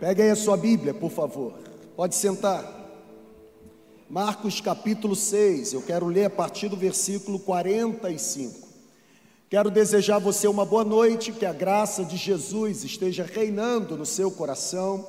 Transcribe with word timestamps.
Pegue 0.00 0.22
aí 0.22 0.30
a 0.30 0.36
sua 0.36 0.56
Bíblia, 0.56 0.94
por 0.94 1.10
favor. 1.10 1.54
Pode 1.96 2.14
sentar. 2.14 2.64
Marcos 4.08 4.60
capítulo 4.60 5.16
6, 5.16 5.72
eu 5.72 5.82
quero 5.82 6.06
ler 6.06 6.26
a 6.26 6.30
partir 6.30 6.68
do 6.68 6.76
versículo 6.76 7.40
45. 7.40 8.68
Quero 9.50 9.72
desejar 9.72 10.20
você 10.20 10.46
uma 10.46 10.64
boa 10.64 10.84
noite, 10.84 11.32
que 11.32 11.44
a 11.44 11.52
graça 11.52 12.04
de 12.04 12.16
Jesus 12.16 12.84
esteja 12.84 13.24
reinando 13.24 13.96
no 13.96 14.06
seu 14.06 14.30
coração. 14.30 15.04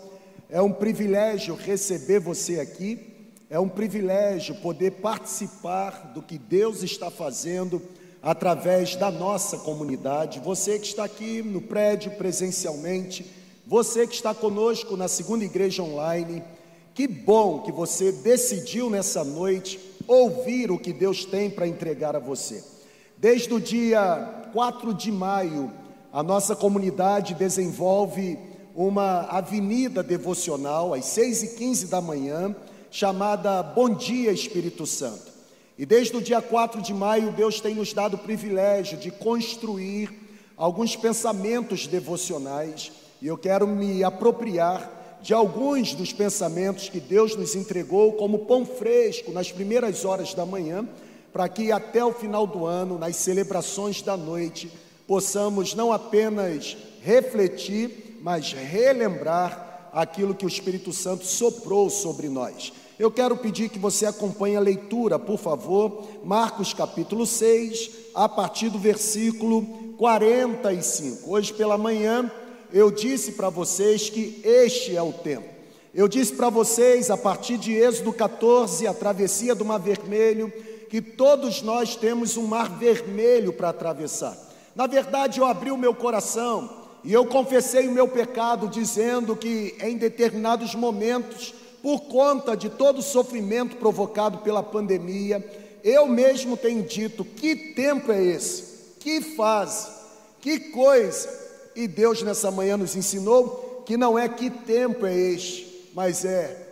É 0.50 0.60
um 0.60 0.74
privilégio 0.74 1.54
receber 1.54 2.20
você 2.20 2.60
aqui, 2.60 3.00
é 3.48 3.60
um 3.60 3.70
privilégio 3.70 4.56
poder 4.56 4.94
participar 4.94 6.14
do 6.16 6.24
que 6.24 6.40
Deus 6.40 6.82
está 6.82 7.12
fazendo 7.12 7.80
através 8.24 8.96
da 8.96 9.12
nossa 9.12 9.60
comunidade. 9.60 10.40
Você 10.40 10.80
que 10.80 10.88
está 10.88 11.04
aqui 11.04 11.44
no 11.44 11.62
prédio 11.62 12.12
presencialmente, 12.14 13.39
você 13.70 14.08
que 14.08 14.16
está 14.16 14.34
conosco 14.34 14.98
na 14.98 15.08
segunda 15.08 15.46
igreja 15.46 15.84
online, 15.84 16.42
que 16.92 17.08
bom 17.08 17.62
que 17.62 17.72
você 17.72 18.12
decidiu 18.12 18.90
nessa 18.90 19.24
noite 19.24 19.80
ouvir 20.08 20.72
o 20.72 20.80
que 20.80 20.92
Deus 20.92 21.24
tem 21.24 21.52
para 21.52 21.68
entregar 21.68 22.16
a 22.16 22.20
você. 22.20 22.64
Desde 23.16 23.54
o 23.54 23.60
dia 23.60 24.50
4 24.54 24.92
de 24.92 25.12
maio, 25.12 25.72
a 26.12 26.24
nossa 26.24 26.56
comunidade 26.56 27.36
desenvolve 27.36 28.40
uma 28.74 29.28
avenida 29.30 30.02
devocional 30.02 30.96
às 30.96 31.06
6 31.06 31.44
e 31.44 31.48
15 31.50 31.88
da 31.90 32.02
manhã, 32.02 32.56
chamada 32.90 33.62
Bom 33.62 33.94
Dia 33.94 34.32
Espírito 34.32 34.88
Santo. 34.88 35.32
E 35.78 35.86
desde 35.86 36.18
o 36.18 36.22
dia 36.24 36.42
4 36.42 36.82
de 36.82 36.92
maio, 36.92 37.32
Deus 37.34 37.62
tem 37.62 37.76
nos 37.76 37.94
dado 37.94 38.16
o 38.16 38.18
privilégio 38.18 38.98
de 38.98 39.12
construir 39.12 40.10
alguns 40.58 40.96
pensamentos 40.96 41.86
devocionais 41.86 42.92
e 43.22 43.28
eu 43.28 43.38
quero 43.38 43.68
me 43.68 44.04
apropriar 44.04 45.18
de 45.22 45.34
alguns 45.34 45.94
dos 45.94 46.14
pensamentos 46.14 46.88
que 46.88 47.00
Deus 47.00 47.36
nos 47.36 47.56
entregou 47.56 48.14
como 48.14 48.46
pão 48.46 48.66
fresco 48.66 49.32
nas 49.32 49.52
primeiras 49.52 50.06
horas 50.06 50.34
da 50.34 50.46
manhã, 50.46 50.88
para 51.34 51.50
que 51.50 51.72
até 51.72 52.04
o 52.04 52.14
final 52.14 52.48
do 52.48 52.66
ano, 52.66 52.98
nas 52.98 53.18
celebrações 53.18 54.02
da 54.02 54.16
noite, 54.16 54.72
possamos 55.06 55.74
não 55.74 55.92
apenas 55.92 56.78
refletir, 57.02 58.20
mas 58.22 58.54
relembrar 58.54 59.90
aquilo 59.94 60.36
que 60.36 60.46
o 60.46 60.50
Espírito 60.50 60.94
Santo 60.94 61.26
soprou 61.26 61.90
sobre 61.90 62.30
nós. 62.30 62.72
Eu 62.98 63.12
quero 63.12 63.36
pedir 63.38 63.70
que 63.70 63.80
você 63.80 64.06
acompanhe 64.06 64.56
a 64.56 64.62
leitura, 64.62 65.18
por 65.18 65.38
favor, 65.38 66.06
Marcos 66.24 66.74
capítulo 66.74 67.26
6, 67.26 67.92
a 68.14 68.28
partir 68.28 68.70
do 68.70 68.78
versículo 68.78 69.66
45. 69.98 71.32
Hoje 71.32 71.54
pela 71.54 71.78
manhã 71.78 72.30
eu 72.72 72.92
disse 72.92 73.34
para 73.34 73.50
vocês 73.50 74.10
que 74.10 74.42
este 74.44 74.96
é 74.96 75.02
o 75.02 75.12
tempo. 75.12 75.48
Eu 75.94 76.08
disse 76.08 76.34
para 76.34 76.50
vocês, 76.50 77.10
a 77.10 77.18
partir 77.18 77.58
de 77.58 77.74
Êxodo 77.74 78.14
14, 78.14 78.86
a 78.86 78.94
travessia 78.94 79.56
do 79.56 79.66
Mar 79.66 79.80
Vermelho, 79.80 80.52
que 80.90 81.02
todos 81.02 81.62
nós 81.62 81.96
temos 81.96 82.38
um 82.38 82.48
mar 82.48 82.78
vermelho 82.78 83.54
para 83.54 83.70
atravessar. 83.70 84.38
Na 84.76 84.88
verdade, 84.88 85.40
eu 85.40 85.46
abri 85.46 85.72
o 85.72 85.78
meu 85.78 85.94
coração 85.94 86.70
e 87.04 87.14
eu 87.14 87.26
confessei 87.26 87.88
o 87.88 87.92
meu 87.92 88.08
pecado, 88.08 88.68
dizendo 88.68 89.36
que 89.36 89.76
em 89.82 89.98
determinados 89.98 90.76
momentos, 90.76 91.54
por 91.82 92.02
conta 92.02 92.58
de 92.58 92.70
todo 92.70 93.00
o 93.00 93.04
sofrimento 93.04 93.78
provocado 93.78 94.40
pela 94.40 94.64
pandemia, 94.64 95.46
eu 95.84 96.08
mesmo 96.08 96.58
tenho 96.58 96.84
dito: 96.84 97.24
que 97.24 97.56
tempo 97.56 98.12
é 98.12 98.24
esse? 98.24 98.96
Que 99.00 99.22
fase? 99.22 99.88
Que 100.42 100.60
coisa? 100.72 101.49
E 101.76 101.88
Deus 101.88 102.22
nessa 102.24 102.52
manhã 102.52 102.78
nos 102.78 102.96
ensinou 102.96 103.84
que 103.86 103.98
não 103.98 104.18
é 104.18 104.28
que 104.28 104.50
tempo 104.50 105.06
é 105.06 105.16
este, 105.16 105.90
mas 105.94 106.24
é 106.26 106.68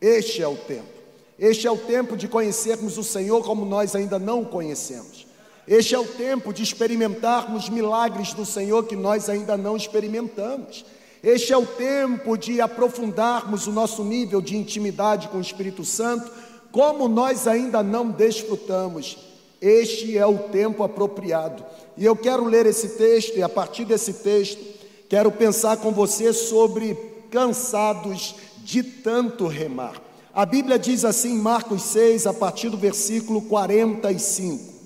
este 0.00 0.42
é 0.42 0.48
o 0.48 0.56
tempo. 0.56 0.98
Este 1.38 1.66
é 1.66 1.70
o 1.70 1.76
tempo 1.76 2.16
de 2.16 2.26
conhecermos 2.28 2.98
o 2.98 3.04
Senhor 3.04 3.42
como 3.44 3.64
nós 3.64 3.94
ainda 3.94 4.18
não 4.18 4.42
o 4.42 4.46
conhecemos. 4.46 5.26
Este 5.66 5.94
é 5.94 5.98
o 5.98 6.06
tempo 6.06 6.52
de 6.52 6.62
experimentarmos 6.62 7.68
milagres 7.68 8.32
do 8.32 8.46
Senhor 8.46 8.84
que 8.84 8.96
nós 8.96 9.28
ainda 9.28 9.56
não 9.56 9.76
experimentamos. 9.76 10.84
Este 11.22 11.52
é 11.52 11.56
o 11.56 11.66
tempo 11.66 12.36
de 12.36 12.60
aprofundarmos 12.60 13.66
o 13.66 13.72
nosso 13.72 14.02
nível 14.04 14.40
de 14.40 14.56
intimidade 14.56 15.28
com 15.28 15.38
o 15.38 15.42
Espírito 15.42 15.84
Santo, 15.84 16.30
como 16.72 17.08
nós 17.08 17.46
ainda 17.46 17.82
não 17.82 18.08
desfrutamos. 18.08 19.27
Este 19.60 20.16
é 20.16 20.26
o 20.26 20.38
tempo 20.38 20.82
apropriado. 20.82 21.64
E 21.96 22.04
eu 22.04 22.14
quero 22.14 22.44
ler 22.44 22.66
esse 22.66 22.90
texto, 22.90 23.36
e 23.36 23.42
a 23.42 23.48
partir 23.48 23.84
desse 23.84 24.14
texto, 24.14 24.62
quero 25.08 25.32
pensar 25.32 25.78
com 25.78 25.92
você 25.92 26.32
sobre 26.32 26.94
cansados 27.30 28.36
de 28.58 28.82
tanto 28.82 29.46
remar. 29.46 30.00
A 30.32 30.46
Bíblia 30.46 30.78
diz 30.78 31.04
assim 31.04 31.36
Marcos 31.36 31.82
6, 31.82 32.26
a 32.26 32.32
partir 32.32 32.68
do 32.68 32.76
versículo 32.76 33.42
45. 33.42 34.78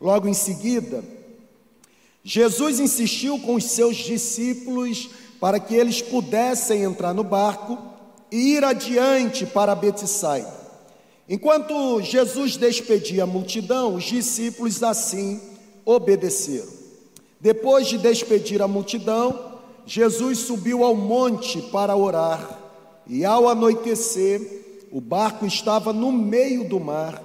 Logo 0.00 0.26
em 0.26 0.34
seguida, 0.34 1.04
Jesus 2.24 2.80
insistiu 2.80 3.38
com 3.38 3.54
os 3.54 3.64
seus 3.64 3.96
discípulos 3.96 5.08
para 5.40 5.60
que 5.60 5.74
eles 5.74 6.02
pudessem 6.02 6.82
entrar 6.82 7.14
no 7.14 7.22
barco 7.22 7.78
e 8.32 8.56
ir 8.56 8.64
adiante 8.64 9.46
para 9.46 9.76
Betsaida. 9.76 10.65
Enquanto 11.28 12.00
Jesus 12.00 12.56
despedia 12.56 13.24
a 13.24 13.26
multidão, 13.26 13.96
os 13.96 14.04
discípulos 14.04 14.82
assim 14.82 15.40
obedeceram. 15.84 16.72
Depois 17.40 17.86
de 17.88 17.98
despedir 17.98 18.62
a 18.62 18.68
multidão, 18.68 19.58
Jesus 19.84 20.38
subiu 20.38 20.84
ao 20.84 20.94
monte 20.94 21.60
para 21.62 21.96
orar, 21.96 22.60
e 23.06 23.24
ao 23.24 23.48
anoitecer, 23.48 24.88
o 24.90 25.00
barco 25.00 25.46
estava 25.46 25.92
no 25.92 26.10
meio 26.10 26.68
do 26.68 26.80
mar 26.80 27.22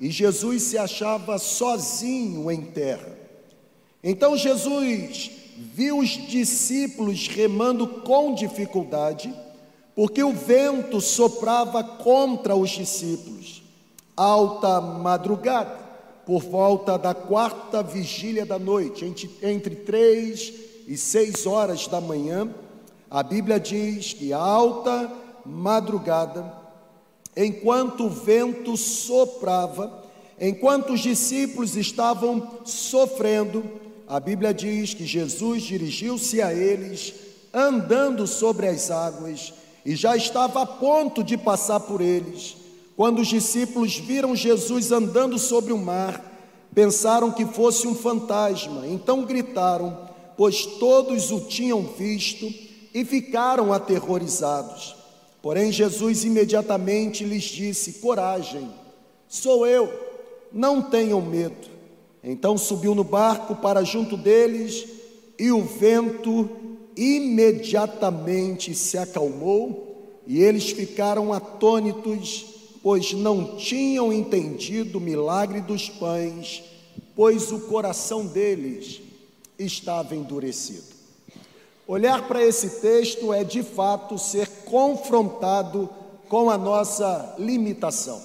e 0.00 0.10
Jesus 0.10 0.62
se 0.62 0.78
achava 0.78 1.38
sozinho 1.38 2.50
em 2.50 2.60
terra. 2.60 3.16
Então 4.02 4.36
Jesus 4.36 5.30
viu 5.56 5.98
os 5.98 6.10
discípulos 6.10 7.28
remando 7.28 7.86
com 7.86 8.34
dificuldade, 8.34 9.32
porque 9.94 10.22
o 10.22 10.32
vento 10.32 11.00
soprava 11.00 11.82
contra 11.84 12.56
os 12.56 12.70
discípulos. 12.70 13.62
Alta 14.16 14.80
madrugada, 14.80 15.78
por 16.26 16.42
volta 16.42 16.98
da 16.98 17.14
quarta 17.14 17.82
vigília 17.82 18.46
da 18.46 18.58
noite, 18.58 19.04
entre, 19.04 19.30
entre 19.42 19.74
três 19.76 20.52
e 20.86 20.96
seis 20.96 21.46
horas 21.46 21.86
da 21.86 22.00
manhã, 22.00 22.48
a 23.10 23.22
Bíblia 23.22 23.60
diz 23.60 24.12
que 24.12 24.32
alta 24.32 25.12
madrugada, 25.44 26.52
enquanto 27.36 28.06
o 28.06 28.10
vento 28.10 28.76
soprava, 28.76 30.02
enquanto 30.40 30.94
os 30.94 31.00
discípulos 31.00 31.76
estavam 31.76 32.60
sofrendo, 32.64 33.64
a 34.08 34.18
Bíblia 34.18 34.52
diz 34.52 34.94
que 34.94 35.06
Jesus 35.06 35.62
dirigiu-se 35.62 36.42
a 36.42 36.52
eles, 36.52 37.14
andando 37.52 38.26
sobre 38.26 38.66
as 38.66 38.90
águas, 38.90 39.52
e 39.84 39.94
já 39.94 40.16
estava 40.16 40.62
a 40.62 40.66
ponto 40.66 41.22
de 41.22 41.36
passar 41.36 41.80
por 41.80 42.00
eles. 42.00 42.56
Quando 42.96 43.20
os 43.20 43.28
discípulos 43.28 43.96
viram 43.96 44.34
Jesus 44.34 44.92
andando 44.92 45.38
sobre 45.38 45.72
o 45.72 45.78
mar, 45.78 46.32
pensaram 46.74 47.30
que 47.30 47.44
fosse 47.44 47.86
um 47.86 47.94
fantasma, 47.94 48.86
então 48.86 49.24
gritaram, 49.24 50.08
pois 50.36 50.64
todos 50.64 51.30
o 51.30 51.40
tinham 51.40 51.82
visto 51.82 52.52
e 52.92 53.04
ficaram 53.04 53.72
aterrorizados. 53.72 54.96
Porém, 55.42 55.70
Jesus 55.70 56.24
imediatamente 56.24 57.24
lhes 57.24 57.44
disse: 57.44 57.94
Coragem, 57.94 58.70
sou 59.28 59.66
eu, 59.66 59.92
não 60.52 60.80
tenham 60.80 61.20
medo. 61.20 61.74
Então 62.22 62.56
subiu 62.56 62.94
no 62.94 63.04
barco 63.04 63.56
para 63.56 63.84
junto 63.84 64.16
deles 64.16 64.86
e 65.38 65.52
o 65.52 65.62
vento 65.62 66.48
imediatamente 66.96 68.74
se 68.74 68.96
acalmou 68.98 70.20
e 70.26 70.40
eles 70.42 70.70
ficaram 70.70 71.32
atônitos 71.32 72.54
pois 72.84 73.14
não 73.14 73.56
tinham 73.56 74.12
entendido 74.12 74.98
o 74.98 75.00
milagre 75.00 75.62
dos 75.62 75.88
pães, 75.88 76.62
pois 77.16 77.50
o 77.50 77.60
coração 77.60 78.26
deles 78.26 79.00
estava 79.58 80.14
endurecido. 80.14 80.92
Olhar 81.88 82.28
para 82.28 82.44
esse 82.44 82.80
texto 82.82 83.32
é 83.32 83.42
de 83.42 83.62
fato 83.62 84.18
ser 84.18 84.46
confrontado 84.66 85.88
com 86.28 86.50
a 86.50 86.58
nossa 86.58 87.34
limitação. 87.38 88.20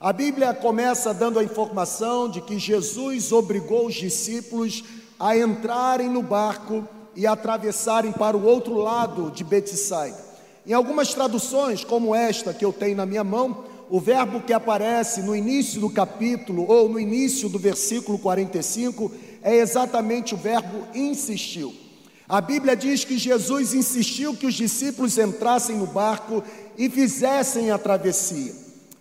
A 0.00 0.12
Bíblia 0.12 0.52
começa 0.52 1.14
dando 1.14 1.38
a 1.38 1.44
informação 1.44 2.28
de 2.28 2.40
que 2.40 2.58
Jesus 2.58 3.30
obrigou 3.30 3.86
os 3.86 3.94
discípulos 3.94 4.82
a 5.20 5.38
entrarem 5.38 6.10
no 6.10 6.20
barco 6.20 6.84
e 7.16 7.26
atravessarem 7.26 8.12
para 8.12 8.36
o 8.36 8.44
outro 8.44 8.76
lado 8.76 9.30
de 9.30 9.44
Betsaida. 9.44 10.18
Em 10.66 10.72
algumas 10.72 11.12
traduções, 11.12 11.84
como 11.84 12.14
esta 12.14 12.54
que 12.54 12.64
eu 12.64 12.72
tenho 12.72 12.96
na 12.96 13.04
minha 13.04 13.24
mão, 13.24 13.64
o 13.90 14.00
verbo 14.00 14.40
que 14.40 14.52
aparece 14.52 15.22
no 15.22 15.36
início 15.36 15.80
do 15.80 15.90
capítulo 15.90 16.66
ou 16.66 16.88
no 16.88 16.98
início 16.98 17.48
do 17.48 17.58
versículo 17.58 18.18
45 18.18 19.12
é 19.42 19.56
exatamente 19.56 20.34
o 20.34 20.38
verbo 20.38 20.88
insistiu. 20.94 21.74
A 22.26 22.40
Bíblia 22.40 22.74
diz 22.74 23.04
que 23.04 23.18
Jesus 23.18 23.74
insistiu 23.74 24.34
que 24.34 24.46
os 24.46 24.54
discípulos 24.54 25.18
entrassem 25.18 25.76
no 25.76 25.86
barco 25.86 26.42
e 26.78 26.88
fizessem 26.88 27.70
a 27.70 27.76
travessia. 27.76 28.54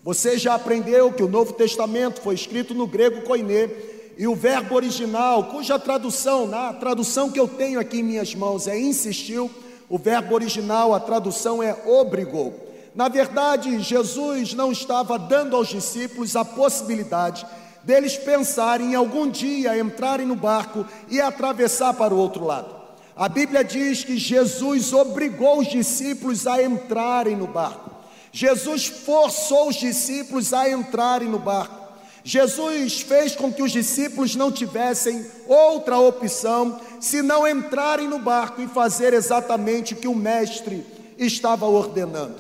Você 0.04 0.38
já 0.38 0.56
aprendeu 0.56 1.14
que 1.14 1.24
o 1.24 1.30
Novo 1.30 1.54
Testamento 1.54 2.20
foi 2.20 2.36
escrito 2.36 2.74
no 2.74 2.86
grego 2.86 3.22
koiné 3.22 3.70
e 4.18 4.28
o 4.28 4.36
verbo 4.36 4.76
original, 4.76 5.46
cuja 5.46 5.80
tradução, 5.80 6.48
na 6.48 6.74
tradução 6.74 7.32
que 7.32 7.40
eu 7.40 7.48
tenho 7.48 7.80
aqui 7.80 8.00
em 8.00 8.04
minhas 8.04 8.36
mãos 8.36 8.68
é 8.68 8.80
insistiu, 8.80 9.50
o 9.90 9.98
verbo 9.98 10.34
original, 10.36 10.94
a 10.94 11.00
tradução 11.00 11.62
é 11.62 11.76
obrigou. 11.86 12.54
Na 12.96 13.08
verdade, 13.08 13.80
Jesus 13.80 14.54
não 14.54 14.72
estava 14.72 15.18
dando 15.18 15.56
aos 15.56 15.68
discípulos 15.68 16.36
a 16.36 16.46
possibilidade 16.46 17.46
deles 17.84 18.16
pensarem 18.16 18.92
em 18.92 18.96
algum 18.96 19.30
dia 19.30 19.78
entrarem 19.78 20.26
no 20.26 20.36
barco 20.36 20.86
e 21.10 21.20
atravessar 21.20 21.94
para 21.94 22.14
o 22.14 22.18
outro 22.18 22.46
lado. 22.46 22.74
A 23.16 23.30
Bíblia 23.30 23.64
diz 23.64 24.04
que 24.04 24.18
Jesus 24.18 24.94
obrigou 24.94 25.60
os 25.60 25.68
discípulos 25.68 26.48
a 26.48 26.64
entrarem 26.64 27.36
no 27.36 27.46
barco. 27.46 27.92
Jesus 28.32 28.88
forçou 28.88 29.70
os 29.70 29.76
discípulos 29.76 30.54
a 30.54 30.68
entrarem 30.70 31.30
no 31.30 31.38
barco. 31.38 31.83
Jesus 32.24 33.02
fez 33.02 33.36
com 33.36 33.52
que 33.52 33.62
os 33.62 33.72
discípulos 33.72 34.36
não 34.36 34.52
tivessem 34.52 35.26
outra 35.46 36.00
opção 36.00 36.80
se 37.00 37.22
não 37.22 37.46
entrarem 37.46 38.08
no 38.08 38.20
barco 38.20 38.62
e 38.62 38.68
fazer 38.68 39.14
exatamente 39.14 39.94
o 39.94 39.98
que 39.98 40.08
o 40.08 40.16
Mestre 40.16 40.86
estava 41.18 41.66
ordenando. 41.66 42.36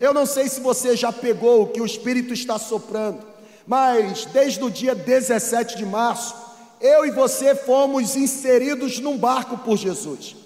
Eu 0.00 0.12
não 0.12 0.26
sei 0.26 0.48
se 0.48 0.60
você 0.60 0.96
já 0.96 1.12
pegou 1.12 1.62
o 1.62 1.66
que 1.68 1.80
o 1.80 1.86
Espírito 1.86 2.32
está 2.32 2.58
soprando, 2.58 3.20
mas 3.66 4.24
desde 4.26 4.62
o 4.62 4.70
dia 4.70 4.94
17 4.94 5.76
de 5.76 5.86
março, 5.86 6.34
eu 6.80 7.06
e 7.06 7.10
você 7.10 7.54
fomos 7.54 8.16
inseridos 8.16 8.98
num 8.98 9.16
barco 9.16 9.58
por 9.58 9.76
Jesus. 9.76 10.36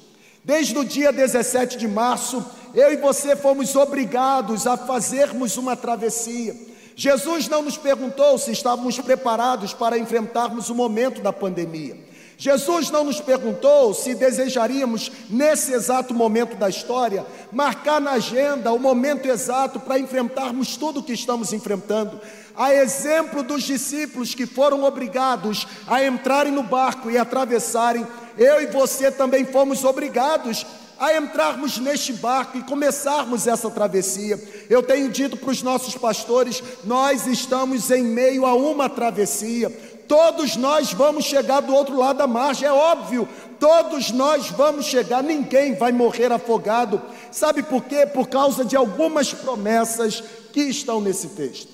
Desde 0.45 0.77
o 0.77 0.85
dia 0.85 1.13
17 1.13 1.79
de 1.79 1.87
março, 1.87 2.45
eu 2.75 2.93
e 2.93 2.97
você 2.97 3.37
fomos 3.37 3.77
obrigados 3.77 4.67
a 4.67 4.77
fazermos 4.77 5.57
uma 5.57 5.77
travessia. 5.77 6.72
Jesus 6.95 7.49
não 7.49 7.63
nos 7.63 7.77
perguntou 7.77 8.39
se 8.39 8.53
estávamos 8.53 8.99
preparados 9.01 9.73
para 9.73 9.99
enfrentarmos 9.99 10.71
o 10.71 10.75
momento 10.75 11.21
da 11.21 11.33
pandemia. 11.33 11.97
Jesus 12.37 12.91
não 12.91 13.05
nos 13.05 13.21
perguntou 13.21 13.95
se 13.95 14.15
desejaríamos, 14.15 15.13
nesse 15.31 15.73
exato 15.73 16.13
momento 16.13 16.57
da 16.57 16.69
história, 16.69 17.25
marcar 17.53 18.01
na 18.01 18.13
agenda 18.13 18.73
o 18.73 18.79
momento 18.81 19.27
exato 19.27 19.79
para 19.79 19.99
enfrentarmos 19.99 20.77
tudo 20.77 21.01
o 21.01 21.03
que 21.03 21.13
estamos 21.13 21.53
enfrentando 21.53 22.21
a 22.57 22.75
exemplo 22.75 23.43
dos 23.43 23.63
discípulos 23.63 24.35
que 24.35 24.47
foram 24.47 24.85
obrigados 24.85 25.67
a 25.87 26.05
entrarem 26.05 26.53
no 26.53 26.63
barco 26.63 27.11
e 27.11 27.19
atravessarem, 27.19 28.07
eu 28.37 28.61
e 28.61 28.67
você 28.67 29.11
também 29.11 29.45
fomos 29.45 29.85
obrigados 29.85 30.67
a 31.03 31.17
entrarmos 31.17 31.79
neste 31.79 32.13
barco 32.13 32.57
e 32.57 32.63
começarmos 32.63 33.49
essa 33.49 33.69
travessia. 33.69 34.41
Eu 34.71 34.85
tenho 34.85 35.11
dito 35.11 35.37
para 35.37 35.51
os 35.51 35.61
nossos 35.61 35.97
pastores: 35.97 36.63
nós 36.85 37.27
estamos 37.27 37.91
em 37.91 38.05
meio 38.05 38.47
a 38.47 38.55
uma 38.55 38.89
travessia. 38.89 39.69
Todos 40.07 40.55
nós 40.55 40.93
vamos 40.93 41.25
chegar 41.25 41.59
do 41.59 41.75
outro 41.75 41.97
lado 41.97 42.19
da 42.19 42.29
margem, 42.29 42.69
é 42.69 42.73
óbvio. 42.73 43.29
Todos 43.59 44.13
nós 44.13 44.51
vamos 44.51 44.87
chegar, 44.87 45.25
ninguém 45.25 45.75
vai 45.75 45.91
morrer 45.91 46.31
afogado. 46.31 47.03
Sabe 47.33 47.65
por 47.65 47.83
quê? 47.83 48.07
Por 48.07 48.29
causa 48.29 48.65
de 48.65 48.77
algumas 48.77 49.35
promessas 49.35 50.23
que 50.53 50.61
estão 50.61 51.01
nesse 51.01 51.31
texto. 51.31 51.73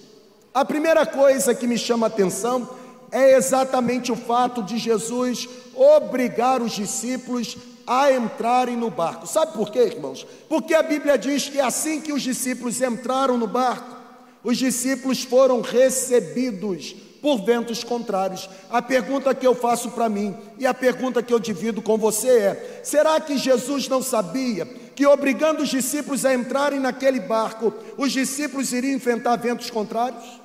A 0.54 0.64
primeira 0.64 1.04
coisa 1.04 1.54
que 1.54 1.66
me 1.66 1.76
chama 1.76 2.06
a 2.06 2.08
atenção 2.08 2.66
é 3.12 3.36
exatamente 3.36 4.10
o 4.10 4.16
fato 4.16 4.62
de 4.62 4.78
Jesus 4.78 5.46
obrigar 5.74 6.62
os 6.62 6.72
discípulos 6.72 7.56
a 7.88 8.12
entrarem 8.12 8.76
no 8.76 8.90
barco. 8.90 9.26
Sabe 9.26 9.54
por 9.54 9.70
quê, 9.70 9.78
irmãos? 9.78 10.26
Porque 10.46 10.74
a 10.74 10.82
Bíblia 10.82 11.16
diz 11.16 11.48
que 11.48 11.58
assim 11.58 12.02
que 12.02 12.12
os 12.12 12.20
discípulos 12.20 12.82
entraram 12.82 13.38
no 13.38 13.46
barco, 13.46 13.96
os 14.44 14.58
discípulos 14.58 15.24
foram 15.24 15.62
recebidos 15.62 16.94
por 17.22 17.44
ventos 17.44 17.82
contrários. 17.82 18.48
A 18.68 18.82
pergunta 18.82 19.34
que 19.34 19.46
eu 19.46 19.54
faço 19.54 19.90
para 19.92 20.06
mim 20.08 20.36
e 20.58 20.66
a 20.66 20.74
pergunta 20.74 21.22
que 21.22 21.32
eu 21.32 21.38
divido 21.38 21.80
com 21.80 21.96
você 21.96 22.28
é: 22.28 22.80
será 22.84 23.18
que 23.20 23.38
Jesus 23.38 23.88
não 23.88 24.02
sabia 24.02 24.66
que 24.94 25.06
obrigando 25.06 25.62
os 25.62 25.70
discípulos 25.70 26.26
a 26.26 26.34
entrarem 26.34 26.78
naquele 26.78 27.20
barco, 27.20 27.72
os 27.96 28.12
discípulos 28.12 28.70
iriam 28.72 28.96
enfrentar 28.96 29.36
ventos 29.36 29.70
contrários? 29.70 30.40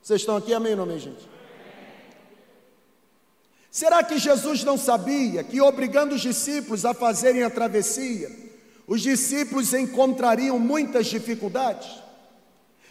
Vocês 0.00 0.20
estão 0.20 0.36
aqui, 0.36 0.54
amém 0.54 0.72
ou 0.72 0.78
não, 0.78 0.84
amém, 0.84 1.00
gente? 1.00 1.29
Será 3.70 4.02
que 4.02 4.18
Jesus 4.18 4.64
não 4.64 4.76
sabia 4.76 5.44
que, 5.44 5.60
obrigando 5.60 6.16
os 6.16 6.20
discípulos 6.20 6.84
a 6.84 6.92
fazerem 6.92 7.44
a 7.44 7.50
travessia, 7.50 8.30
os 8.86 9.00
discípulos 9.00 9.72
encontrariam 9.72 10.58
muitas 10.58 11.06
dificuldades? 11.06 11.88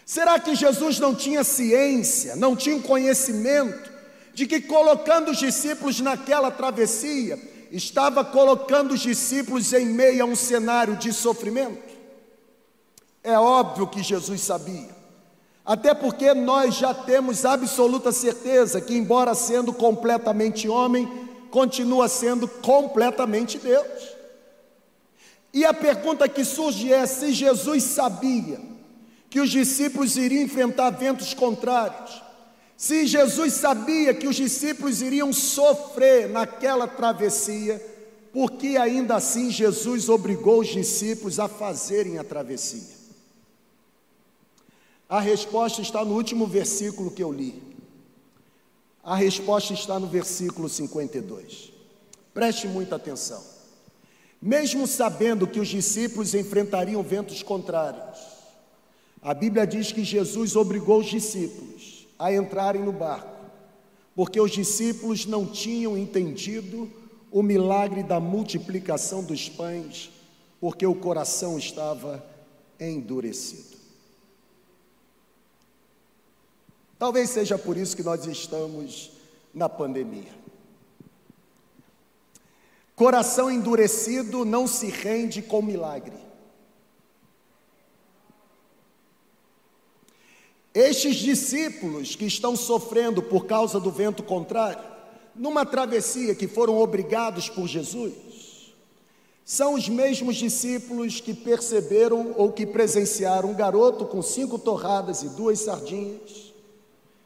Será 0.06 0.40
que 0.40 0.54
Jesus 0.54 0.98
não 0.98 1.14
tinha 1.14 1.44
ciência, 1.44 2.34
não 2.34 2.56
tinha 2.56 2.80
conhecimento 2.80 3.92
de 4.32 4.46
que, 4.46 4.60
colocando 4.60 5.30
os 5.30 5.38
discípulos 5.38 6.00
naquela 6.00 6.50
travessia, 6.50 7.38
estava 7.70 8.24
colocando 8.24 8.94
os 8.94 9.00
discípulos 9.00 9.72
em 9.74 9.84
meio 9.84 10.22
a 10.22 10.26
um 10.26 10.34
cenário 10.34 10.96
de 10.96 11.12
sofrimento? 11.12 11.90
É 13.22 13.38
óbvio 13.38 13.86
que 13.86 14.02
Jesus 14.02 14.40
sabia. 14.40 14.99
Até 15.64 15.94
porque 15.94 16.32
nós 16.34 16.74
já 16.74 16.94
temos 16.94 17.44
absoluta 17.44 18.10
certeza 18.12 18.80
que, 18.80 18.96
embora 18.96 19.34
sendo 19.34 19.72
completamente 19.72 20.68
homem, 20.68 21.08
continua 21.50 22.08
sendo 22.08 22.48
completamente 22.48 23.58
Deus. 23.58 24.20
E 25.52 25.64
a 25.64 25.74
pergunta 25.74 26.28
que 26.28 26.44
surge 26.44 26.92
é: 26.92 27.04
se 27.06 27.32
Jesus 27.32 27.84
sabia 27.84 28.60
que 29.28 29.40
os 29.40 29.50
discípulos 29.50 30.16
iriam 30.16 30.42
enfrentar 30.42 30.90
ventos 30.90 31.34
contrários, 31.34 32.22
se 32.76 33.06
Jesus 33.06 33.52
sabia 33.54 34.14
que 34.14 34.26
os 34.26 34.36
discípulos 34.36 35.02
iriam 35.02 35.32
sofrer 35.32 36.28
naquela 36.28 36.88
travessia, 36.88 37.78
por 38.32 38.52
que 38.52 38.76
ainda 38.76 39.16
assim 39.16 39.50
Jesus 39.50 40.08
obrigou 40.08 40.60
os 40.60 40.68
discípulos 40.68 41.38
a 41.38 41.46
fazerem 41.46 42.18
a 42.18 42.24
travessia? 42.24 42.99
A 45.10 45.18
resposta 45.18 45.82
está 45.82 46.04
no 46.04 46.14
último 46.14 46.46
versículo 46.46 47.10
que 47.10 47.20
eu 47.20 47.32
li. 47.32 47.60
A 49.02 49.16
resposta 49.16 49.72
está 49.74 49.98
no 49.98 50.06
versículo 50.06 50.68
52. 50.68 51.72
Preste 52.32 52.68
muita 52.68 52.94
atenção. 52.94 53.42
Mesmo 54.40 54.86
sabendo 54.86 55.48
que 55.48 55.58
os 55.58 55.66
discípulos 55.66 56.32
enfrentariam 56.32 57.02
ventos 57.02 57.42
contrários, 57.42 58.20
a 59.20 59.34
Bíblia 59.34 59.66
diz 59.66 59.90
que 59.90 60.04
Jesus 60.04 60.54
obrigou 60.54 61.00
os 61.00 61.06
discípulos 61.06 62.06
a 62.16 62.32
entrarem 62.32 62.84
no 62.84 62.92
barco, 62.92 63.46
porque 64.14 64.40
os 64.40 64.52
discípulos 64.52 65.26
não 65.26 65.44
tinham 65.44 65.98
entendido 65.98 66.88
o 67.32 67.42
milagre 67.42 68.04
da 68.04 68.20
multiplicação 68.20 69.24
dos 69.24 69.48
pães, 69.48 70.08
porque 70.60 70.86
o 70.86 70.94
coração 70.94 71.58
estava 71.58 72.24
endurecido. 72.78 73.79
Talvez 77.00 77.30
seja 77.30 77.56
por 77.56 77.78
isso 77.78 77.96
que 77.96 78.02
nós 78.02 78.26
estamos 78.26 79.10
na 79.54 79.70
pandemia. 79.70 80.34
Coração 82.94 83.50
endurecido 83.50 84.44
não 84.44 84.66
se 84.66 84.88
rende 84.88 85.40
com 85.40 85.62
milagre. 85.62 86.12
Estes 90.74 91.16
discípulos 91.16 92.14
que 92.14 92.26
estão 92.26 92.54
sofrendo 92.54 93.22
por 93.22 93.46
causa 93.46 93.80
do 93.80 93.90
vento 93.90 94.22
contrário, 94.22 94.84
numa 95.34 95.64
travessia 95.64 96.34
que 96.34 96.46
foram 96.46 96.76
obrigados 96.76 97.48
por 97.48 97.66
Jesus, 97.66 98.74
são 99.42 99.72
os 99.72 99.88
mesmos 99.88 100.36
discípulos 100.36 101.18
que 101.18 101.32
perceberam 101.32 102.34
ou 102.36 102.52
que 102.52 102.66
presenciaram 102.66 103.52
um 103.52 103.54
garoto 103.54 104.04
com 104.04 104.20
cinco 104.20 104.58
torradas 104.58 105.22
e 105.22 105.30
duas 105.30 105.60
sardinhas 105.60 106.49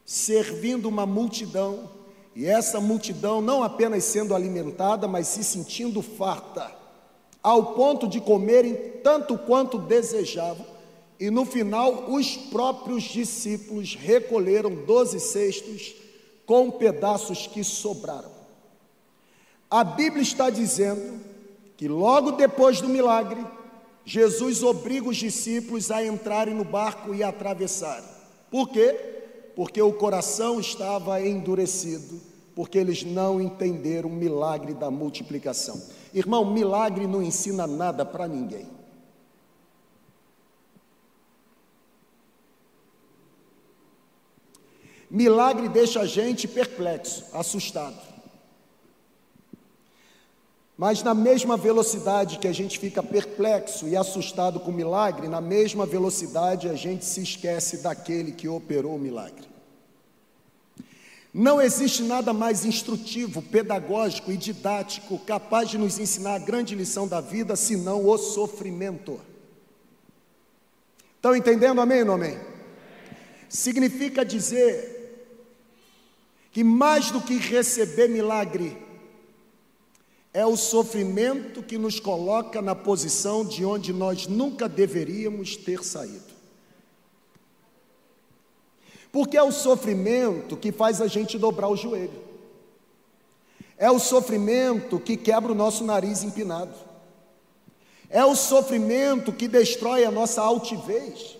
servindo 0.05 0.87
uma 0.87 1.07
multidão, 1.07 1.89
e 2.35 2.47
essa 2.47 2.81
multidão 2.81 3.41
não 3.41 3.63
apenas 3.63 4.05
sendo 4.05 4.35
alimentada, 4.35 5.07
mas 5.07 5.29
se 5.29 5.45
sentindo 5.45 6.03
farta, 6.03 6.71
ao 7.43 7.75
ponto 7.75 8.09
de 8.09 8.21
comerem 8.21 8.75
tanto 9.03 9.39
quanto 9.39 9.79
desejavam, 9.79 10.67
e 11.19 11.31
no 11.31 11.45
final 11.45 12.11
os 12.11 12.37
próprios 12.37 13.05
discípulos 13.05 13.95
recolheram 13.95 14.75
doze 14.75 15.21
cestos 15.21 15.95
com 16.45 16.71
pedaços 16.71 17.47
que 17.47 17.63
sobraram. 17.63 18.33
A 19.71 19.83
Bíblia 19.85 20.23
está 20.23 20.51
dizendo 20.51 21.21
que 21.77 21.89
logo 21.89 22.33
depois 22.33 22.81
do 22.81 22.89
milagre, 22.89 23.45
Jesus 24.05 24.63
obriga 24.63 25.09
os 25.09 25.17
discípulos 25.17 25.91
a 25.91 26.05
entrarem 26.05 26.55
no 26.55 26.65
barco 26.65 27.15
e 27.15 27.23
atravessarem. 27.23 28.09
Por 28.51 28.69
quê? 28.69 29.14
Porque 29.55 29.81
o 29.81 29.93
coração 29.93 30.61
estava 30.61 31.21
endurecido 31.21 32.35
porque 32.55 32.79
eles 32.79 33.03
não 33.03 33.41
entenderam 33.41 34.09
o 34.09 34.13
milagre 34.13 34.75
da 34.75 34.91
multiplicação. 34.91 35.83
Irmão, 36.13 36.45
milagre 36.45 37.07
não 37.07 37.23
ensina 37.23 37.67
nada 37.67 38.05
para 38.05 38.29
ninguém. 38.29 38.69
Milagre 45.11 45.69
deixa 45.69 46.01
a 46.01 46.07
gente 46.07 46.47
perplexo, 46.47 47.25
assustado. 47.33 48.14
Mas 50.77 51.03
na 51.03 51.15
mesma 51.15 51.57
velocidade 51.57 52.39
que 52.39 52.49
a 52.49 52.53
gente 52.53 52.79
fica 52.79 53.03
perplexo 53.03 53.87
e 53.87 53.97
assustado 53.97 54.59
com 54.59 54.71
o 54.71 54.75
milagre, 54.75 55.29
na 55.29 55.41
mesma 55.41 55.87
velocidade 55.87 56.69
a 56.69 56.75
gente 56.75 57.05
se 57.05 57.23
esquece 57.23 57.79
daquele 57.79 58.33
que 58.33 58.49
operou 58.49 58.97
o 58.97 58.99
milagre. 58.99 59.55
Não 61.33 61.61
existe 61.61 62.03
nada 62.03 62.33
mais 62.33 62.65
instrutivo, 62.65 63.43
pedagógico 63.43 64.31
e 64.31 64.37
didático 64.37 65.19
capaz 65.19 65.69
de 65.69 65.79
nos 65.79 65.99
ensinar 65.99 66.35
a 66.35 66.39
grande 66.39 66.77
lição 66.77 67.09
da 67.09 67.21
vida 67.21 67.57
senão 67.57 68.07
o 68.07 68.17
sofrimento. 68.17 69.21
Estão 71.17 71.35
entendendo? 71.35 71.81
Amém 71.81 72.01
ou 72.01 72.07
não 72.07 72.15
amém? 72.15 72.39
Significa 73.49 74.25
dizer 74.25 74.93
que 76.53 76.63
mais 76.63 77.11
do 77.11 77.21
que 77.21 77.37
receber 77.37 78.09
milagre, 78.09 78.77
é 80.35 80.45
o 80.45 80.57
sofrimento 80.57 81.63
que 81.63 81.79
nos 81.79 82.01
coloca 82.01 82.61
na 82.61 82.75
posição 82.75 83.45
de 83.45 83.65
onde 83.65 83.93
nós 83.93 84.27
nunca 84.27 84.69
deveríamos 84.69 85.57
ter 85.57 85.85
saído. 85.85 86.35
Porque 89.13 89.37
é 89.37 89.43
o 89.45 89.53
sofrimento 89.53 90.57
que 90.57 90.73
faz 90.73 91.01
a 91.01 91.07
gente 91.07 91.39
dobrar 91.39 91.69
o 91.69 91.77
joelho. 91.77 92.21
É 93.79 93.89
o 93.89 94.01
sofrimento 94.01 94.99
que 94.99 95.17
quebra 95.17 95.53
o 95.53 95.55
nosso 95.55 95.85
nariz 95.85 96.25
empinado. 96.25 96.75
É 98.11 98.25
o 98.25 98.35
sofrimento 98.35 99.33
que 99.33 99.47
destrói 99.47 100.05
a 100.05 100.11
nossa 100.11 100.43
altivez. 100.43 101.37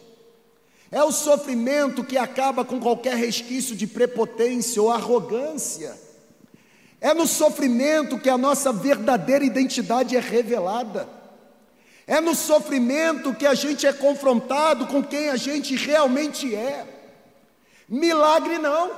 É 0.89 1.03
o 1.03 1.11
sofrimento 1.11 2.05
que 2.05 2.17
acaba 2.17 2.65
com 2.65 2.79
qualquer 2.79 3.17
resquício 3.17 3.75
de 3.75 3.89
prepotência 3.89 4.81
ou 4.81 4.89
arrogância. 4.89 5.99
É 7.01 7.13
no 7.13 7.27
sofrimento 7.27 8.19
que 8.19 8.31
a 8.31 8.39
nossa 8.39 8.73
verdadeira 8.73 9.45
identidade 9.45 10.17
é 10.17 10.21
revelada. 10.21 11.09
É 12.07 12.21
no 12.21 12.35
sofrimento 12.35 13.35
que 13.35 13.47
a 13.47 13.55
gente 13.55 13.87
é 13.87 13.93
confrontado 13.93 14.87
com 14.87 15.03
quem 15.03 15.31
a 15.31 15.37
gente 15.37 15.75
realmente 15.75 16.55
é. 16.55 16.87
Milagre 17.89 18.59
não. 18.59 18.91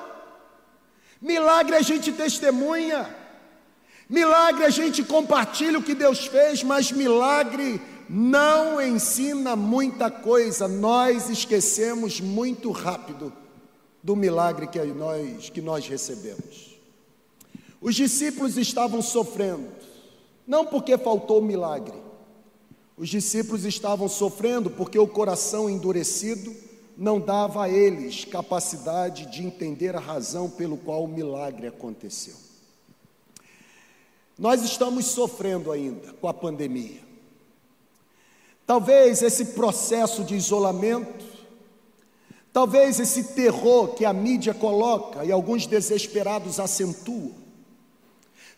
Milagre 1.20 1.76
a 1.76 1.82
gente 1.82 2.12
testemunha. 2.12 3.14
Milagre 4.08 4.64
a 4.64 4.70
gente 4.70 5.02
compartilha 5.02 5.78
o 5.78 5.82
que 5.82 5.94
Deus 5.94 6.26
fez, 6.26 6.62
mas 6.62 6.92
milagre 6.92 7.80
não 8.08 8.80
ensina 8.80 9.56
muita 9.56 10.10
coisa. 10.10 10.68
Nós 10.68 11.28
esquecemos 11.28 12.20
muito 12.20 12.70
rápido 12.70 13.32
do 14.02 14.14
milagre 14.14 14.68
que 14.68 14.80
nós, 14.80 15.50
que 15.50 15.60
nós 15.60 15.88
recebemos. 15.88 16.75
Os 17.80 17.94
discípulos 17.94 18.56
estavam 18.56 19.02
sofrendo, 19.02 19.68
não 20.46 20.64
porque 20.64 20.96
faltou 20.96 21.42
milagre. 21.42 21.94
Os 22.96 23.08
discípulos 23.08 23.64
estavam 23.64 24.08
sofrendo 24.08 24.70
porque 24.70 24.98
o 24.98 25.06
coração 25.06 25.68
endurecido 25.68 26.54
não 26.96 27.20
dava 27.20 27.64
a 27.64 27.68
eles 27.68 28.24
capacidade 28.24 29.26
de 29.26 29.44
entender 29.44 29.94
a 29.94 30.00
razão 30.00 30.48
pelo 30.48 30.78
qual 30.78 31.04
o 31.04 31.08
milagre 31.08 31.66
aconteceu. 31.66 32.34
Nós 34.38 34.62
estamos 34.62 35.06
sofrendo 35.06 35.70
ainda 35.70 36.12
com 36.14 36.28
a 36.28 36.34
pandemia. 36.34 37.00
Talvez 38.66 39.22
esse 39.22 39.46
processo 39.46 40.24
de 40.24 40.34
isolamento, 40.34 41.24
talvez 42.52 42.98
esse 42.98 43.34
terror 43.34 43.94
que 43.94 44.04
a 44.04 44.12
mídia 44.12 44.52
coloca 44.52 45.24
e 45.24 45.30
alguns 45.30 45.66
desesperados 45.66 46.58
acentuam, 46.58 47.45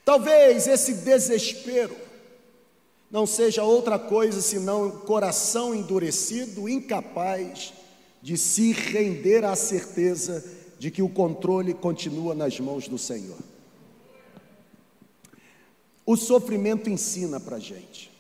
talvez 0.09 0.67
esse 0.67 0.95
desespero 0.95 1.95
não 3.11 3.27
seja 3.27 3.63
outra 3.63 3.99
coisa 3.99 4.41
senão 4.41 4.87
um 4.87 4.91
coração 4.91 5.75
endurecido, 5.75 6.67
incapaz 6.67 7.75
de 8.23 8.39
se 8.39 8.73
render 8.73 9.45
à 9.45 9.55
certeza 9.55 10.43
de 10.79 10.91
que 10.91 11.03
o 11.03 11.11
controle 11.11 11.75
continua 11.75 12.35
nas 12.35 12.59
mãos 12.59 12.89
do 12.89 12.97
Senhor. 12.97 13.37
O 16.07 16.17
sofrimento 16.17 16.89
ensina 16.89 17.39
para 17.39 17.57
a 17.57 17.61
gente. 17.61 18.11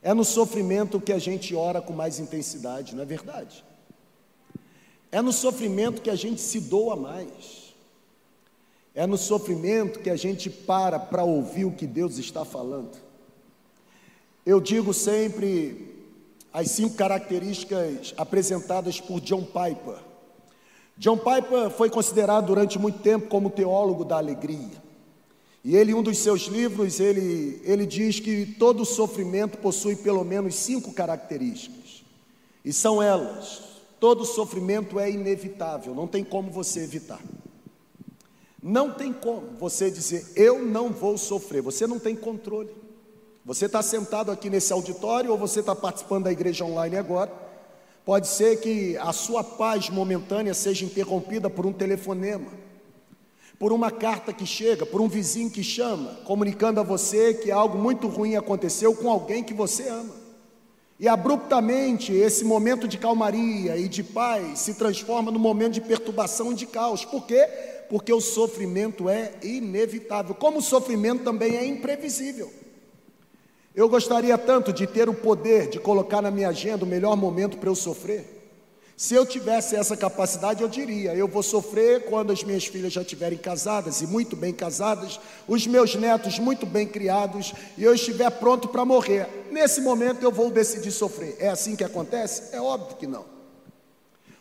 É 0.00 0.14
no 0.14 0.24
sofrimento 0.24 1.02
que 1.02 1.12
a 1.12 1.18
gente 1.18 1.54
ora 1.54 1.82
com 1.82 1.92
mais 1.92 2.18
intensidade, 2.18 2.94
não 2.94 3.02
é 3.02 3.06
verdade? 3.06 3.62
É 5.10 5.20
no 5.20 5.34
sofrimento 5.34 6.00
que 6.00 6.08
a 6.08 6.16
gente 6.16 6.40
se 6.40 6.60
doa 6.60 6.96
mais. 6.96 7.61
É 8.94 9.06
no 9.06 9.16
sofrimento 9.16 10.00
que 10.00 10.10
a 10.10 10.16
gente 10.16 10.50
para 10.50 10.98
para 10.98 11.24
ouvir 11.24 11.64
o 11.64 11.72
que 11.72 11.86
Deus 11.86 12.18
está 12.18 12.44
falando. 12.44 12.90
Eu 14.44 14.60
digo 14.60 14.92
sempre 14.92 15.92
as 16.52 16.70
cinco 16.72 16.94
características 16.96 18.12
apresentadas 18.16 19.00
por 19.00 19.20
John 19.20 19.44
Piper. 19.44 19.98
John 20.98 21.16
Piper 21.16 21.70
foi 21.70 21.88
considerado 21.88 22.46
durante 22.46 22.78
muito 22.78 22.98
tempo 22.98 23.28
como 23.28 23.48
teólogo 23.48 24.04
da 24.04 24.18
alegria. 24.18 24.82
E 25.64 25.76
ele, 25.76 25.92
em 25.92 25.94
um 25.94 26.02
dos 26.02 26.18
seus 26.18 26.42
livros, 26.42 26.98
ele, 27.00 27.62
ele 27.64 27.86
diz 27.86 28.18
que 28.18 28.44
todo 28.58 28.84
sofrimento 28.84 29.58
possui 29.58 29.96
pelo 29.96 30.24
menos 30.24 30.56
cinco 30.56 30.92
características. 30.92 32.04
E 32.64 32.72
são 32.72 33.02
elas: 33.02 33.62
todo 33.98 34.24
sofrimento 34.24 34.98
é 34.98 35.10
inevitável, 35.10 35.94
não 35.94 36.06
tem 36.06 36.24
como 36.24 36.50
você 36.50 36.80
evitar. 36.80 37.20
Não 38.62 38.92
tem 38.92 39.12
como 39.12 39.56
você 39.58 39.90
dizer, 39.90 40.24
eu 40.36 40.62
não 40.62 40.90
vou 40.90 41.18
sofrer, 41.18 41.60
você 41.60 41.86
não 41.86 41.98
tem 41.98 42.14
controle. 42.14 42.70
Você 43.44 43.66
está 43.66 43.82
sentado 43.82 44.30
aqui 44.30 44.48
nesse 44.48 44.72
auditório 44.72 45.32
ou 45.32 45.36
você 45.36 45.60
está 45.60 45.74
participando 45.74 46.24
da 46.24 46.32
igreja 46.32 46.64
online 46.64 46.96
agora. 46.96 47.32
Pode 48.04 48.28
ser 48.28 48.60
que 48.60 48.96
a 48.98 49.12
sua 49.12 49.42
paz 49.42 49.90
momentânea 49.90 50.54
seja 50.54 50.84
interrompida 50.84 51.50
por 51.50 51.66
um 51.66 51.72
telefonema 51.72 52.62
por 53.62 53.72
uma 53.72 53.92
carta 53.92 54.32
que 54.32 54.44
chega, 54.44 54.84
por 54.84 55.00
um 55.00 55.06
vizinho 55.06 55.48
que 55.48 55.62
chama, 55.62 56.18
comunicando 56.24 56.80
a 56.80 56.82
você 56.82 57.32
que 57.32 57.48
algo 57.52 57.78
muito 57.78 58.08
ruim 58.08 58.34
aconteceu 58.34 58.92
com 58.92 59.08
alguém 59.08 59.44
que 59.44 59.54
você 59.54 59.88
ama. 59.88 60.12
E 60.98 61.06
abruptamente 61.06 62.12
esse 62.12 62.44
momento 62.44 62.88
de 62.88 62.98
calmaria 62.98 63.76
e 63.76 63.86
de 63.86 64.02
paz 64.02 64.58
se 64.58 64.74
transforma 64.74 65.30
num 65.30 65.38
momento 65.38 65.74
de 65.74 65.80
perturbação 65.80 66.50
e 66.50 66.56
de 66.56 66.66
caos. 66.66 67.04
Por 67.04 67.24
quê? 67.24 67.48
Porque 67.92 68.10
o 68.10 68.22
sofrimento 68.22 69.06
é 69.06 69.34
inevitável, 69.42 70.34
como 70.34 70.60
o 70.60 70.62
sofrimento 70.62 71.24
também 71.24 71.58
é 71.58 71.66
imprevisível. 71.66 72.50
Eu 73.74 73.86
gostaria 73.86 74.38
tanto 74.38 74.72
de 74.72 74.86
ter 74.86 75.10
o 75.10 75.14
poder 75.14 75.68
de 75.68 75.78
colocar 75.78 76.22
na 76.22 76.30
minha 76.30 76.48
agenda 76.48 76.86
o 76.86 76.88
melhor 76.88 77.14
momento 77.18 77.58
para 77.58 77.68
eu 77.68 77.74
sofrer. 77.74 78.24
Se 78.96 79.14
eu 79.14 79.26
tivesse 79.26 79.76
essa 79.76 79.94
capacidade, 79.94 80.62
eu 80.62 80.70
diria: 80.70 81.14
eu 81.14 81.28
vou 81.28 81.42
sofrer 81.42 82.06
quando 82.06 82.32
as 82.32 82.42
minhas 82.42 82.64
filhas 82.64 82.94
já 82.94 83.02
estiverem 83.02 83.36
casadas 83.36 84.00
e 84.00 84.06
muito 84.06 84.34
bem 84.36 84.54
casadas, 84.54 85.20
os 85.46 85.66
meus 85.66 85.94
netos 85.94 86.38
muito 86.38 86.64
bem 86.64 86.86
criados 86.86 87.52
e 87.76 87.84
eu 87.84 87.94
estiver 87.94 88.30
pronto 88.30 88.68
para 88.68 88.86
morrer. 88.86 89.28
Nesse 89.50 89.82
momento 89.82 90.22
eu 90.22 90.32
vou 90.32 90.50
decidir 90.50 90.92
sofrer. 90.92 91.36
É 91.38 91.50
assim 91.50 91.76
que 91.76 91.84
acontece? 91.84 92.56
É 92.56 92.60
óbvio 92.62 92.96
que 92.96 93.06
não. 93.06 93.41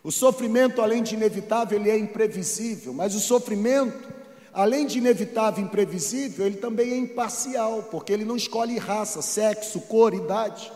O 0.03 0.11
sofrimento, 0.11 0.81
além 0.81 1.03
de 1.03 1.15
inevitável, 1.15 1.79
ele 1.79 1.89
é 1.89 1.97
imprevisível, 1.97 2.93
mas 2.93 3.13
o 3.13 3.19
sofrimento, 3.19 4.09
além 4.51 4.87
de 4.87 4.97
inevitável 4.97 5.63
e 5.63 5.67
imprevisível, 5.67 6.45
ele 6.45 6.57
também 6.57 6.91
é 6.91 6.97
imparcial, 6.97 7.83
porque 7.91 8.11
ele 8.11 8.25
não 8.25 8.35
escolhe 8.35 8.77
raça, 8.79 9.21
sexo, 9.21 9.79
cor, 9.81 10.13
idade. 10.13 10.71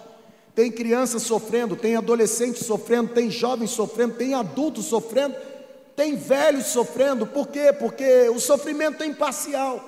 Tem 0.53 0.71
criança 0.71 1.17
sofrendo, 1.19 1.75
tem 1.75 1.95
adolescente 1.95 2.63
sofrendo, 2.63 3.13
tem 3.13 3.31
jovens 3.31 3.71
sofrendo, 3.71 4.13
tem 4.13 4.35
adultos 4.35 4.85
sofrendo, 4.85 5.35
tem 5.95 6.15
velhos 6.15 6.67
sofrendo. 6.67 7.25
Por 7.25 7.47
quê? 7.47 7.73
Porque 7.73 8.29
o 8.29 8.39
sofrimento 8.39 9.01
é 9.03 9.07
imparcial. 9.07 9.83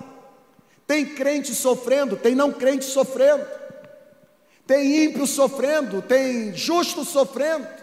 Tem 0.88 1.06
crente 1.06 1.53
sofrendo, 1.53 2.17
tem 2.17 2.34
não 2.34 2.51
crente 2.51 2.86
sofrendo. 2.86 3.46
Tem 4.65 5.06
ímpio 5.06 5.27
sofrendo, 5.27 6.01
tem 6.01 6.53
justo 6.56 7.06
sofrendo. 7.06 7.76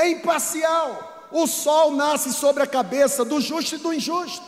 É 0.00 0.08
imparcial. 0.08 1.28
O 1.30 1.46
sol 1.46 1.92
nasce 1.92 2.32
sobre 2.32 2.62
a 2.62 2.66
cabeça 2.66 3.22
do 3.22 3.38
justo 3.38 3.74
e 3.74 3.78
do 3.78 3.92
injusto. 3.92 4.46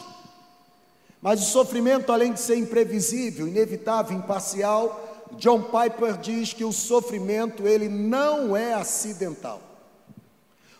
Mas 1.20 1.42
o 1.42 1.44
sofrimento, 1.44 2.10
além 2.10 2.32
de 2.32 2.40
ser 2.40 2.56
imprevisível, 2.56 3.46
inevitável, 3.46 4.16
imparcial, 4.16 5.26
John 5.32 5.62
Piper 5.62 6.16
diz 6.16 6.54
que 6.54 6.64
o 6.64 6.72
sofrimento 6.72 7.66
ele 7.66 7.88
não 7.88 8.56
é 8.56 8.72
acidental. 8.72 9.60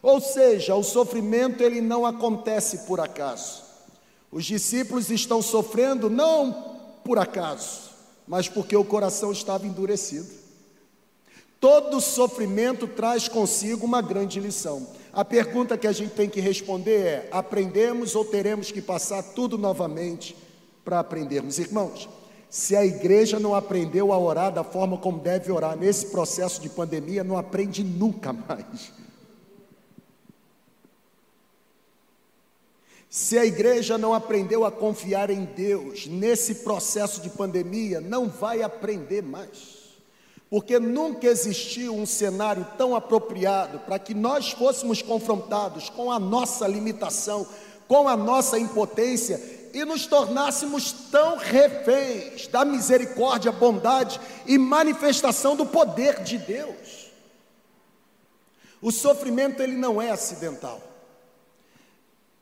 Ou 0.01 0.21
seja, 0.21 0.75
o 0.75 0.83
sofrimento 0.83 1.63
ele 1.63 1.81
não 1.83 2.07
acontece 2.07 2.79
por 2.79 2.99
acaso. 2.99 3.63
Os 4.33 4.47
discípulos 4.47 5.11
estão 5.11 5.43
sofrendo 5.43 6.09
não 6.09 6.81
por 7.05 7.19
acaso, 7.19 7.91
mas 8.27 8.49
porque 8.49 8.75
o 8.75 8.85
coração 8.85 9.31
estava 9.31 9.67
endurecido. 9.67 10.42
Todo 11.63 12.01
sofrimento 12.01 12.89
traz 12.89 13.29
consigo 13.29 13.87
uma 13.87 14.03
grande 14.03 14.41
lição. 14.41 14.85
A 15.13 15.25
pergunta 15.25 15.79
que 15.79 15.87
a 15.87 15.93
gente 15.93 16.11
tem 16.11 16.29
que 16.29 16.41
responder 16.41 17.01
é: 17.03 17.29
aprendemos 17.31 18.17
ou 18.17 18.25
teremos 18.25 18.73
que 18.73 18.83
passar 18.83 19.23
tudo 19.23 19.57
novamente 19.57 20.37
para 20.85 20.99
aprendermos? 20.99 21.61
Irmãos, 21.61 22.09
se 22.51 22.75
a 22.75 22.85
igreja 22.85 23.39
não 23.39 23.55
aprendeu 23.55 24.13
a 24.13 24.19
orar 24.19 24.53
da 24.53 24.65
forma 24.65 24.99
como 24.99 25.21
deve 25.21 25.53
orar 25.53 25.77
nesse 25.77 26.07
processo 26.07 26.61
de 26.61 26.69
pandemia, 26.69 27.23
não 27.23 27.39
aprende 27.39 27.85
nunca 27.85 28.33
mais. 28.33 28.93
Se 33.09 33.39
a 33.39 33.47
igreja 33.47 33.97
não 33.97 34.13
aprendeu 34.13 34.65
a 34.65 34.73
confiar 34.73 35.31
em 35.31 35.45
Deus 35.45 36.09
nesse 36.09 36.57
processo 36.57 37.21
de 37.21 37.31
pandemia, 37.31 38.01
não 38.01 38.29
vai 38.29 38.63
aprender 38.63 39.23
mais. 39.23 39.72
Porque 40.53 40.79
nunca 40.79 41.27
existiu 41.27 41.97
um 41.97 42.05
cenário 42.05 42.67
tão 42.77 42.95
apropriado 42.95 43.79
para 43.79 43.99
que 43.99 44.13
nós 44.13 44.51
fôssemos 44.51 45.01
confrontados 45.01 45.89
com 45.89 46.13
a 46.13 46.19
nossa 46.19 46.69
limitação, 46.69 47.47
com 47.89 48.07
a 48.07 48.15
nossa 48.15 48.59
impotência 48.59 49.41
e 49.73 49.83
nos 49.87 50.05
tornássemos 50.07 50.93
tão 51.11 51.39
reféns 51.39 52.49
da 52.49 52.67
misericórdia, 52.67 53.51
bondade 53.51 54.21
e 54.45 54.59
manifestação 54.59 55.57
do 55.57 55.65
poder 55.65 56.23
de 56.23 56.37
Deus. 56.37 57.11
O 58.83 58.93
sofrimento 58.93 59.63
ele 59.63 59.77
não 59.77 60.03
é 60.03 60.11
acidental. 60.11 60.83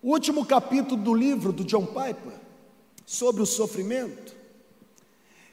O 0.03 0.11
último 0.11 0.45
capítulo 0.45 1.01
do 1.01 1.15
livro 1.15 1.53
do 1.53 1.63
John 1.63 1.87
Piper, 1.87 2.41
sobre 3.07 3.41
o 3.41 3.47
sofrimento, 3.47 4.40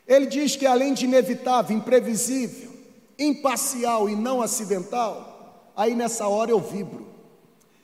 ele 0.07 0.25
diz 0.25 0.55
que 0.55 0.65
além 0.65 0.93
de 0.93 1.05
inevitável, 1.05 1.75
imprevisível, 1.75 2.71
imparcial 3.19 4.09
e 4.09 4.15
não 4.15 4.41
acidental, 4.41 5.71
aí 5.75 5.93
nessa 5.93 6.27
hora 6.27 6.51
eu 6.51 6.59
vibro. 6.59 7.07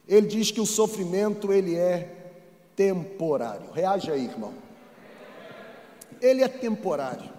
Ele 0.08 0.28
diz 0.28 0.52
que 0.52 0.62
o 0.62 0.66
sofrimento 0.66 1.52
ele 1.52 1.76
é 1.76 2.24
temporário. 2.76 3.72
Reage 3.72 4.12
aí, 4.12 4.26
irmão. 4.26 4.54
Ele 6.22 6.44
é 6.44 6.48
temporário. 6.48 7.32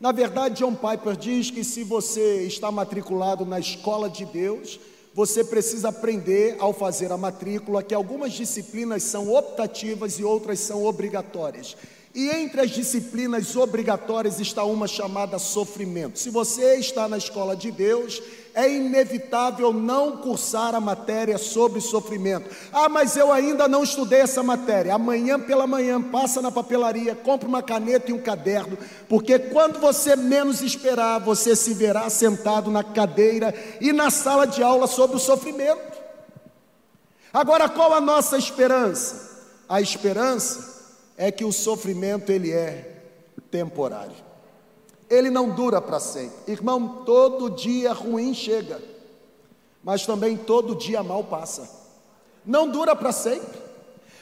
Na 0.00 0.12
verdade, 0.12 0.56
John 0.56 0.74
Piper 0.74 1.16
diz 1.16 1.50
que 1.50 1.64
se 1.64 1.82
você 1.82 2.42
está 2.42 2.70
matriculado 2.70 3.44
na 3.44 3.58
escola 3.58 4.08
de 4.08 4.24
Deus, 4.24 4.78
você 5.12 5.42
precisa 5.42 5.88
aprender 5.88 6.56
ao 6.60 6.72
fazer 6.72 7.10
a 7.10 7.16
matrícula 7.16 7.82
que 7.82 7.94
algumas 7.94 8.32
disciplinas 8.32 9.02
são 9.02 9.32
optativas 9.32 10.18
e 10.18 10.24
outras 10.24 10.60
são 10.60 10.84
obrigatórias. 10.84 11.76
E 12.14 12.28
entre 12.30 12.62
as 12.62 12.70
disciplinas 12.70 13.54
obrigatórias 13.54 14.40
está 14.40 14.64
uma 14.64 14.88
chamada 14.88 15.38
sofrimento. 15.38 16.18
Se 16.18 16.30
você 16.30 16.76
está 16.76 17.06
na 17.06 17.18
escola 17.18 17.54
de 17.54 17.70
Deus, 17.70 18.22
é 18.54 18.68
inevitável 18.68 19.72
não 19.72 20.16
cursar 20.16 20.74
a 20.74 20.80
matéria 20.80 21.36
sobre 21.36 21.80
sofrimento. 21.80 22.48
Ah, 22.72 22.88
mas 22.88 23.16
eu 23.16 23.30
ainda 23.30 23.68
não 23.68 23.84
estudei 23.84 24.20
essa 24.20 24.42
matéria. 24.42 24.94
Amanhã 24.94 25.38
pela 25.38 25.66
manhã, 25.66 26.02
passa 26.02 26.40
na 26.40 26.50
papelaria, 26.50 27.14
compra 27.14 27.46
uma 27.46 27.62
caneta 27.62 28.10
e 28.10 28.14
um 28.14 28.20
caderno, 28.20 28.76
porque 29.08 29.38
quando 29.38 29.78
você 29.78 30.16
menos 30.16 30.62
esperar, 30.62 31.20
você 31.20 31.54
se 31.54 31.74
verá 31.74 32.08
sentado 32.08 32.70
na 32.70 32.82
cadeira 32.82 33.54
e 33.80 33.92
na 33.92 34.10
sala 34.10 34.46
de 34.46 34.62
aula 34.62 34.86
sobre 34.86 35.16
o 35.16 35.20
sofrimento. 35.20 35.98
Agora, 37.32 37.68
qual 37.68 37.92
a 37.92 38.00
nossa 38.00 38.38
esperança? 38.38 39.28
A 39.68 39.80
esperança 39.80 40.67
é 41.18 41.30
que 41.30 41.44
o 41.44 41.52
sofrimento 41.52 42.32
ele 42.32 42.50
é 42.52 43.02
temporário 43.50 44.28
ele 45.10 45.30
não 45.30 45.50
dura 45.50 45.80
para 45.80 45.98
sempre. 45.98 46.52
Irmão, 46.52 47.02
todo 47.04 47.50
dia 47.50 47.92
ruim 47.92 48.34
chega, 48.34 48.80
mas 49.82 50.04
também 50.04 50.36
todo 50.36 50.74
dia 50.74 51.02
mal 51.02 51.24
passa. 51.24 51.68
Não 52.44 52.68
dura 52.68 52.94
para 52.94 53.12
sempre. 53.12 53.58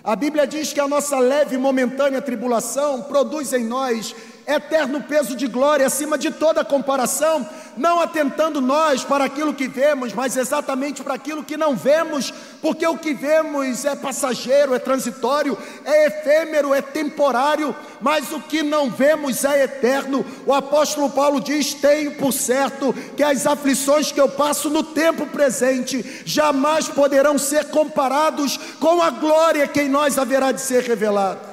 A 0.02 0.14
Bíblia 0.14 0.46
diz 0.46 0.72
que 0.72 0.80
a 0.80 0.86
nossa 0.86 1.18
leve 1.18 1.56
e 1.56 1.58
momentânea 1.58 2.22
tribulação 2.22 3.02
produz 3.02 3.52
em 3.52 3.64
nós 3.64 4.14
eterno 4.46 5.02
peso 5.02 5.34
de 5.34 5.46
glória 5.46 5.86
acima 5.86 6.16
de 6.16 6.30
toda 6.30 6.64
comparação, 6.64 7.46
não 7.76 8.00
atentando 8.00 8.60
nós 8.60 9.02
para 9.02 9.24
aquilo 9.24 9.52
que 9.52 9.66
vemos, 9.66 10.12
mas 10.12 10.36
exatamente 10.36 11.02
para 11.02 11.14
aquilo 11.14 11.42
que 11.42 11.56
não 11.56 11.74
vemos, 11.74 12.32
porque 12.62 12.86
o 12.86 12.96
que 12.96 13.12
vemos 13.12 13.84
é 13.84 13.96
passageiro, 13.96 14.74
é 14.74 14.78
transitório, 14.78 15.58
é 15.84 16.06
efêmero, 16.06 16.72
é 16.72 16.80
temporário, 16.80 17.74
mas 18.00 18.32
o 18.32 18.40
que 18.40 18.62
não 18.62 18.88
vemos 18.88 19.44
é 19.44 19.64
eterno. 19.64 20.24
O 20.46 20.54
apóstolo 20.54 21.10
Paulo 21.10 21.40
diz: 21.40 21.74
Tenho 21.74 22.14
por 22.14 22.32
certo 22.32 22.94
que 23.16 23.22
as 23.22 23.46
aflições 23.46 24.12
que 24.12 24.20
eu 24.20 24.28
passo 24.28 24.70
no 24.70 24.82
tempo 24.82 25.26
presente 25.26 26.22
jamais 26.24 26.88
poderão 26.88 27.36
ser 27.36 27.66
comparados 27.66 28.58
com 28.78 29.02
a 29.02 29.10
glória 29.10 29.66
que 29.66 29.82
em 29.82 29.88
nós 29.88 30.18
haverá 30.18 30.52
de 30.52 30.60
ser 30.60 30.82
revelada. 30.84 31.45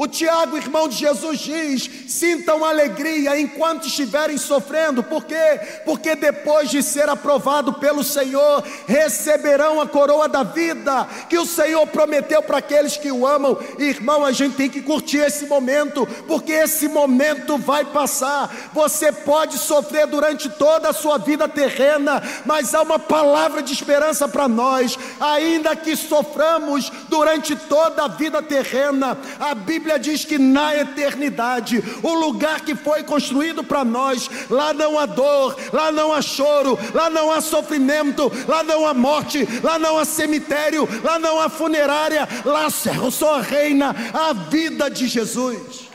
O 0.00 0.08
Tiago, 0.08 0.56
irmão 0.56 0.88
de 0.88 0.96
Jesus, 0.96 1.40
diz: 1.40 1.90
sintam 2.08 2.64
alegria 2.64 3.38
enquanto 3.38 3.86
estiverem 3.86 4.38
sofrendo, 4.38 5.02
por 5.02 5.26
quê? 5.26 5.60
Porque 5.84 6.16
depois 6.16 6.70
de 6.70 6.82
ser 6.82 7.06
aprovado 7.10 7.74
pelo 7.74 8.02
Senhor, 8.02 8.64
receberão 8.86 9.78
a 9.78 9.86
coroa 9.86 10.26
da 10.26 10.42
vida 10.42 11.06
que 11.28 11.36
o 11.36 11.44
Senhor 11.44 11.86
prometeu 11.88 12.42
para 12.42 12.56
aqueles 12.56 12.96
que 12.96 13.12
o 13.12 13.26
amam. 13.26 13.58
Irmão, 13.78 14.24
a 14.24 14.32
gente 14.32 14.56
tem 14.56 14.70
que 14.70 14.80
curtir 14.80 15.18
esse 15.18 15.44
momento, 15.44 16.06
porque 16.26 16.52
esse 16.52 16.88
momento 16.88 17.58
vai 17.58 17.84
passar. 17.84 18.70
Você 18.72 19.12
pode 19.12 19.58
sofrer 19.58 20.06
durante 20.06 20.48
toda 20.48 20.88
a 20.88 20.94
sua 20.94 21.18
vida 21.18 21.46
terrena, 21.46 22.22
mas 22.46 22.74
há 22.74 22.80
uma 22.80 22.98
palavra 22.98 23.62
de 23.62 23.74
esperança 23.74 24.26
para 24.26 24.48
nós, 24.48 24.98
ainda 25.20 25.76
que 25.76 25.94
soframos 25.94 26.90
durante 27.10 27.56
toda 27.56 28.04
a 28.04 28.08
vida 28.08 28.40
terrena, 28.40 29.18
a 29.38 29.54
Bíblia 29.54 29.98
diz 29.98 30.24
que 30.24 30.38
na 30.38 30.74
eternidade, 30.76 31.82
o 32.02 32.14
lugar 32.14 32.60
que 32.60 32.74
foi 32.74 33.02
construído 33.02 33.64
para 33.64 33.84
nós, 33.84 34.30
lá 34.48 34.72
não 34.72 34.98
há 34.98 35.04
dor, 35.04 35.56
lá 35.72 35.90
não 35.90 36.12
há 36.12 36.22
choro, 36.22 36.78
lá 36.94 37.10
não 37.10 37.30
há 37.30 37.40
sofrimento, 37.40 38.30
lá 38.46 38.62
não 38.62 38.86
há 38.86 38.94
morte, 38.94 39.46
lá 39.62 39.78
não 39.78 39.98
há 39.98 40.04
cemitério, 40.04 40.88
lá 41.02 41.18
não 41.18 41.40
há 41.40 41.48
funerária, 41.48 42.26
lá 42.44 42.70
só 42.70 43.40
reina 43.40 43.94
a 44.14 44.32
vida 44.32 44.88
de 44.88 45.08
Jesus. 45.08 45.90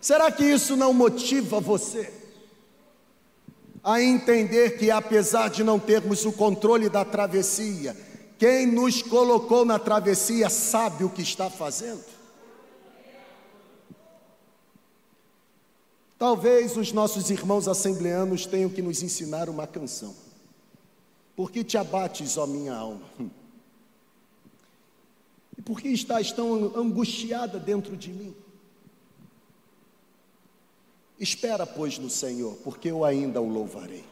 Será 0.00 0.30
que 0.30 0.44
isso 0.44 0.76
não 0.76 0.92
motiva 0.92 1.60
você 1.60 2.23
a 3.84 4.02
entender 4.02 4.78
que, 4.78 4.90
apesar 4.90 5.50
de 5.50 5.62
não 5.62 5.78
termos 5.78 6.24
o 6.24 6.32
controle 6.32 6.88
da 6.88 7.04
travessia, 7.04 7.94
quem 8.38 8.66
nos 8.66 9.02
colocou 9.02 9.64
na 9.64 9.78
travessia 9.78 10.48
sabe 10.48 11.04
o 11.04 11.10
que 11.10 11.20
está 11.20 11.50
fazendo. 11.50 12.02
Talvez 16.18 16.76
os 16.78 16.92
nossos 16.92 17.28
irmãos 17.28 17.68
assembleanos 17.68 18.46
tenham 18.46 18.70
que 18.70 18.80
nos 18.80 19.02
ensinar 19.02 19.50
uma 19.50 19.66
canção. 19.66 20.14
Por 21.36 21.50
que 21.50 21.62
te 21.62 21.76
abates, 21.76 22.38
ó 22.38 22.46
minha 22.46 22.74
alma? 22.74 23.02
E 25.56 25.62
por 25.62 25.80
que 25.80 25.86
estás 25.86 26.32
tão 26.32 26.76
angustiada 26.76 27.60
dentro 27.60 27.96
de 27.96 28.12
mim? 28.12 28.34
Espera, 31.24 31.66
pois, 31.66 31.98
no 31.98 32.10
Senhor, 32.10 32.54
porque 32.56 32.90
eu 32.90 33.02
ainda 33.02 33.40
o 33.40 33.48
louvarei. 33.48 34.04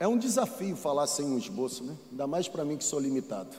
É 0.00 0.08
um 0.08 0.18
desafio 0.18 0.74
falar 0.74 1.06
sem 1.06 1.24
um 1.26 1.38
esboço, 1.38 1.84
né? 1.84 1.96
Ainda 2.10 2.26
mais 2.26 2.48
para 2.48 2.64
mim 2.64 2.76
que 2.76 2.82
sou 2.82 2.98
limitado. 2.98 3.56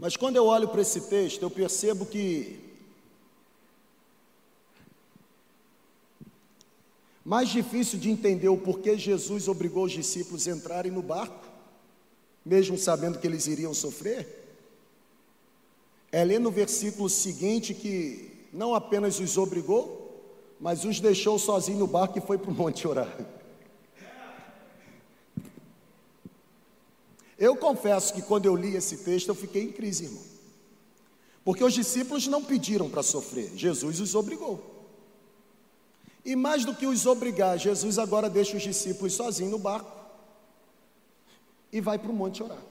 Mas 0.00 0.16
quando 0.16 0.34
eu 0.34 0.46
olho 0.46 0.66
para 0.66 0.82
esse 0.82 1.02
texto, 1.02 1.42
eu 1.42 1.50
percebo 1.50 2.04
que 2.04 2.58
mais 7.24 7.50
difícil 7.50 8.00
de 8.00 8.10
entender 8.10 8.48
o 8.48 8.58
porquê 8.58 8.98
Jesus 8.98 9.46
obrigou 9.46 9.84
os 9.84 9.92
discípulos 9.92 10.48
a 10.48 10.50
entrarem 10.50 10.90
no 10.90 11.02
barco, 11.02 11.51
mesmo 12.44 12.76
sabendo 12.76 13.18
que 13.18 13.26
eles 13.26 13.46
iriam 13.46 13.72
sofrer, 13.72 14.40
é 16.10 16.24
ler 16.24 16.40
no 16.40 16.50
versículo 16.50 17.08
seguinte 17.08 17.72
que 17.72 18.48
não 18.52 18.74
apenas 18.74 19.18
os 19.18 19.38
obrigou, 19.38 20.00
mas 20.60 20.84
os 20.84 21.00
deixou 21.00 21.38
sozinho 21.38 21.78
no 21.78 21.86
barco 21.86 22.18
e 22.18 22.20
foi 22.20 22.36
para 22.36 22.50
o 22.50 22.54
monte 22.54 22.86
orar. 22.86 23.16
Eu 27.38 27.56
confesso 27.56 28.12
que 28.12 28.22
quando 28.22 28.46
eu 28.46 28.54
li 28.54 28.76
esse 28.76 28.98
texto 28.98 29.28
eu 29.28 29.34
fiquei 29.34 29.64
em 29.64 29.72
crise, 29.72 30.04
irmão. 30.04 30.22
Porque 31.44 31.64
os 31.64 31.72
discípulos 31.72 32.28
não 32.28 32.44
pediram 32.44 32.88
para 32.88 33.02
sofrer, 33.02 33.50
Jesus 33.56 33.98
os 33.98 34.14
obrigou. 34.14 34.70
E 36.24 36.36
mais 36.36 36.64
do 36.64 36.74
que 36.74 36.86
os 36.86 37.04
obrigar, 37.04 37.58
Jesus 37.58 37.98
agora 37.98 38.30
deixa 38.30 38.56
os 38.56 38.62
discípulos 38.62 39.14
sozinhos 39.14 39.50
no 39.50 39.58
barco 39.58 40.01
e 41.72 41.80
vai 41.80 41.98
para 41.98 42.10
o 42.10 42.14
monte 42.14 42.42
orar. 42.42 42.62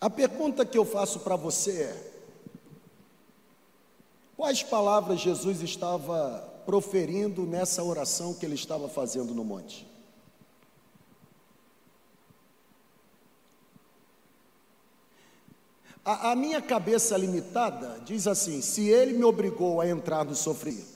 A 0.00 0.08
pergunta 0.08 0.64
que 0.64 0.78
eu 0.78 0.84
faço 0.84 1.20
para 1.20 1.34
você 1.34 1.82
é: 1.82 2.12
quais 4.36 4.62
palavras 4.62 5.20
Jesus 5.20 5.62
estava 5.62 6.38
proferindo 6.64 7.46
nessa 7.46 7.82
oração 7.82 8.34
que 8.34 8.46
ele 8.46 8.54
estava 8.54 8.88
fazendo 8.88 9.34
no 9.34 9.44
monte? 9.44 9.86
A, 16.04 16.30
a, 16.30 16.36
minha 16.36 16.62
cabeça 16.62 17.16
limitada 17.16 18.00
diz 18.04 18.28
assim: 18.28 18.60
se 18.60 18.88
ele 18.88 19.14
me 19.14 19.24
obrigou 19.24 19.80
a 19.80 19.88
entrar 19.88 20.24
no 20.24 20.36
sofrimento, 20.36 20.94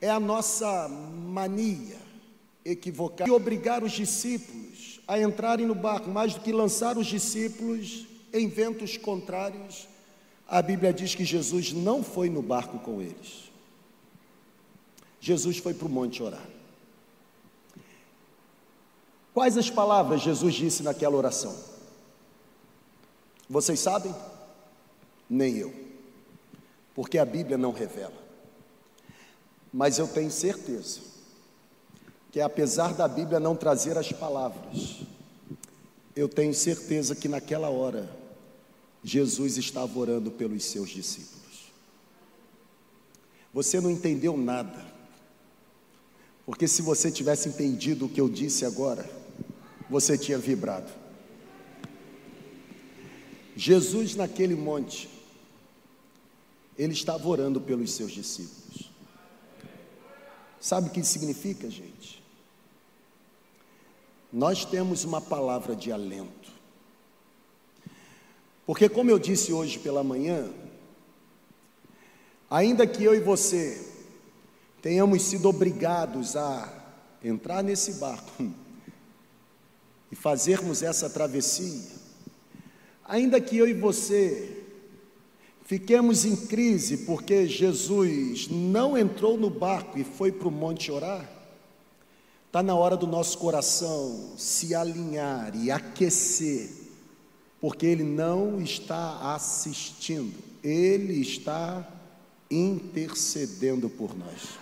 é 0.00 0.08
a 0.08 0.20
nossa 0.20 0.86
mania 0.88 2.09
equivocada 2.64 3.24
de 3.24 3.30
obrigar 3.30 3.82
os 3.82 3.92
discípulos 3.92 5.00
a 5.06 5.18
entrarem 5.18 5.66
no 5.66 5.74
barco, 5.74 6.10
mais 6.10 6.34
do 6.34 6.40
que 6.40 6.52
lançar 6.52 6.96
os 6.96 7.06
discípulos 7.06 8.06
em 8.32 8.48
ventos 8.48 8.96
contrários. 8.96 9.88
A 10.46 10.60
Bíblia 10.62 10.92
diz 10.92 11.14
que 11.14 11.24
Jesus 11.24 11.72
não 11.72 12.02
foi 12.02 12.28
no 12.28 12.42
barco 12.42 12.78
com 12.78 13.00
eles. 13.00 13.50
Jesus 15.20 15.58
foi 15.58 15.74
para 15.74 15.86
o 15.86 15.90
monte 15.90 16.22
orar. 16.22 16.46
Quais 19.34 19.56
as 19.56 19.70
palavras 19.70 20.22
Jesus 20.22 20.54
disse 20.54 20.82
naquela 20.82 21.16
oração? 21.16 21.56
Vocês 23.48 23.80
sabem? 23.80 24.14
Nem 25.28 25.56
eu, 25.56 25.74
porque 26.94 27.18
a 27.18 27.24
Bíblia 27.24 27.56
não 27.56 27.72
revela. 27.72 28.20
Mas 29.72 29.98
eu 29.98 30.08
tenho 30.08 30.30
certeza 30.30 31.00
que, 32.30 32.40
apesar 32.40 32.94
da 32.94 33.08
Bíblia 33.08 33.40
não 33.40 33.56
trazer 33.56 33.98
as 33.98 34.12
palavras, 34.12 35.00
eu 36.14 36.28
tenho 36.28 36.54
certeza 36.54 37.14
que 37.14 37.28
naquela 37.28 37.68
hora 37.68 38.08
Jesus 39.02 39.56
estava 39.56 39.98
orando 39.98 40.30
pelos 40.30 40.64
seus 40.64 40.90
discípulos. 40.90 41.40
Você 43.52 43.80
não 43.80 43.90
entendeu 43.90 44.36
nada, 44.36 44.84
porque 46.46 46.68
se 46.68 46.82
você 46.82 47.10
tivesse 47.10 47.48
entendido 47.48 48.06
o 48.06 48.08
que 48.08 48.20
eu 48.20 48.28
disse 48.28 48.64
agora, 48.64 49.08
você 49.88 50.16
tinha 50.16 50.38
vibrado. 50.38 50.90
Jesus, 53.56 54.14
naquele 54.14 54.54
monte, 54.54 55.10
ele 56.78 56.92
estava 56.92 57.28
orando 57.28 57.60
pelos 57.60 57.92
seus 57.92 58.12
discípulos. 58.12 58.90
Sabe 60.60 60.88
o 60.88 60.90
que 60.92 61.02
significa, 61.02 61.68
gente? 61.68 62.19
Nós 64.32 64.64
temos 64.64 65.04
uma 65.04 65.20
palavra 65.20 65.74
de 65.74 65.90
alento. 65.90 66.50
Porque, 68.66 68.88
como 68.88 69.10
eu 69.10 69.18
disse 69.18 69.52
hoje 69.52 69.78
pela 69.78 70.04
manhã, 70.04 70.50
ainda 72.48 72.86
que 72.86 73.02
eu 73.02 73.14
e 73.14 73.20
você 73.20 73.84
tenhamos 74.80 75.22
sido 75.22 75.48
obrigados 75.48 76.36
a 76.36 76.72
entrar 77.22 77.62
nesse 77.62 77.94
barco 77.94 78.30
e 80.10 80.16
fazermos 80.16 80.82
essa 80.82 81.10
travessia, 81.10 81.90
ainda 83.04 83.40
que 83.40 83.56
eu 83.56 83.68
e 83.68 83.74
você 83.74 84.60
Fiquemos 85.70 86.24
em 86.24 86.34
crise 86.34 86.96
porque 87.06 87.46
Jesus 87.46 88.48
não 88.50 88.98
entrou 88.98 89.38
no 89.38 89.48
barco 89.48 89.96
e 89.96 90.02
foi 90.02 90.32
para 90.32 90.48
o 90.48 90.50
monte 90.50 90.90
orar. 90.90 91.30
Está 92.50 92.64
na 92.64 92.74
hora 92.74 92.96
do 92.96 93.06
nosso 93.06 93.38
coração 93.38 94.32
se 94.36 94.74
alinhar 94.74 95.54
e 95.54 95.70
aquecer, 95.70 96.68
porque 97.60 97.86
Ele 97.86 98.02
não 98.02 98.60
está 98.60 99.32
assistindo, 99.32 100.36
Ele 100.60 101.20
está 101.20 101.88
intercedendo 102.50 103.88
por 103.88 104.18
nós. 104.18 104.58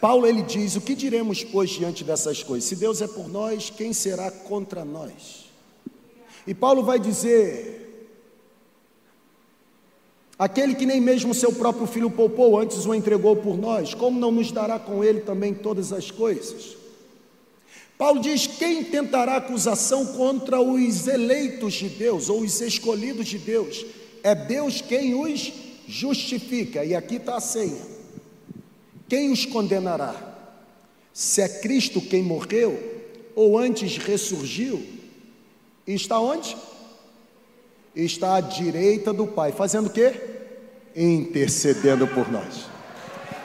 Paulo 0.00 0.28
ele 0.28 0.42
diz: 0.42 0.76
O 0.76 0.80
que 0.80 0.94
diremos, 0.94 1.42
pois, 1.42 1.70
diante 1.70 2.04
dessas 2.04 2.40
coisas? 2.40 2.68
Se 2.68 2.76
Deus 2.76 3.02
é 3.02 3.08
por 3.08 3.28
nós, 3.28 3.68
quem 3.68 3.92
será 3.92 4.30
contra 4.30 4.84
nós? 4.84 5.46
E 6.46 6.54
Paulo 6.54 6.84
vai 6.84 7.00
dizer: 7.00 7.77
Aquele 10.38 10.76
que 10.76 10.86
nem 10.86 11.00
mesmo 11.00 11.34
seu 11.34 11.52
próprio 11.52 11.86
filho 11.86 12.10
poupou, 12.10 12.58
antes 12.58 12.86
o 12.86 12.94
entregou 12.94 13.34
por 13.34 13.58
nós, 13.58 13.92
como 13.92 14.20
não 14.20 14.30
nos 14.30 14.52
dará 14.52 14.78
com 14.78 15.02
ele 15.02 15.20
também 15.20 15.52
todas 15.52 15.92
as 15.92 16.12
coisas? 16.12 16.76
Paulo 17.98 18.20
diz: 18.20 18.46
quem 18.46 18.84
tentará 18.84 19.36
acusação 19.36 20.06
contra 20.06 20.60
os 20.60 21.08
eleitos 21.08 21.74
de 21.74 21.88
Deus, 21.88 22.28
ou 22.28 22.42
os 22.42 22.60
escolhidos 22.60 23.26
de 23.26 23.38
Deus? 23.38 23.84
É 24.22 24.34
Deus 24.34 24.80
quem 24.80 25.20
os 25.20 25.52
justifica, 25.88 26.84
e 26.84 26.94
aqui 26.94 27.16
está 27.16 27.36
a 27.36 27.40
senha. 27.40 27.82
Quem 29.08 29.32
os 29.32 29.44
condenará? 29.44 30.14
Se 31.12 31.40
é 31.40 31.48
Cristo 31.48 32.00
quem 32.00 32.22
morreu, 32.22 32.78
ou 33.34 33.58
antes 33.58 33.96
ressurgiu, 33.96 34.80
está 35.84 36.20
onde? 36.20 36.56
Está 38.04 38.36
à 38.36 38.40
direita 38.40 39.12
do 39.12 39.26
Pai, 39.26 39.52
fazendo 39.52 39.86
o 39.86 39.90
quê? 39.90 40.12
Intercedendo 40.94 42.06
por 42.06 42.30
nós. 42.30 42.66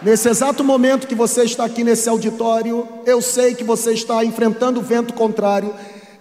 Nesse 0.01 0.27
exato 0.27 0.63
momento 0.63 1.07
que 1.07 1.15
você 1.15 1.43
está 1.43 1.63
aqui 1.63 1.83
nesse 1.83 2.09
auditório, 2.09 2.87
eu 3.05 3.21
sei 3.21 3.55
que 3.55 3.63
você 3.63 3.93
está 3.93 4.23
enfrentando 4.23 4.79
o 4.79 4.83
vento 4.83 5.13
contrário, 5.13 5.73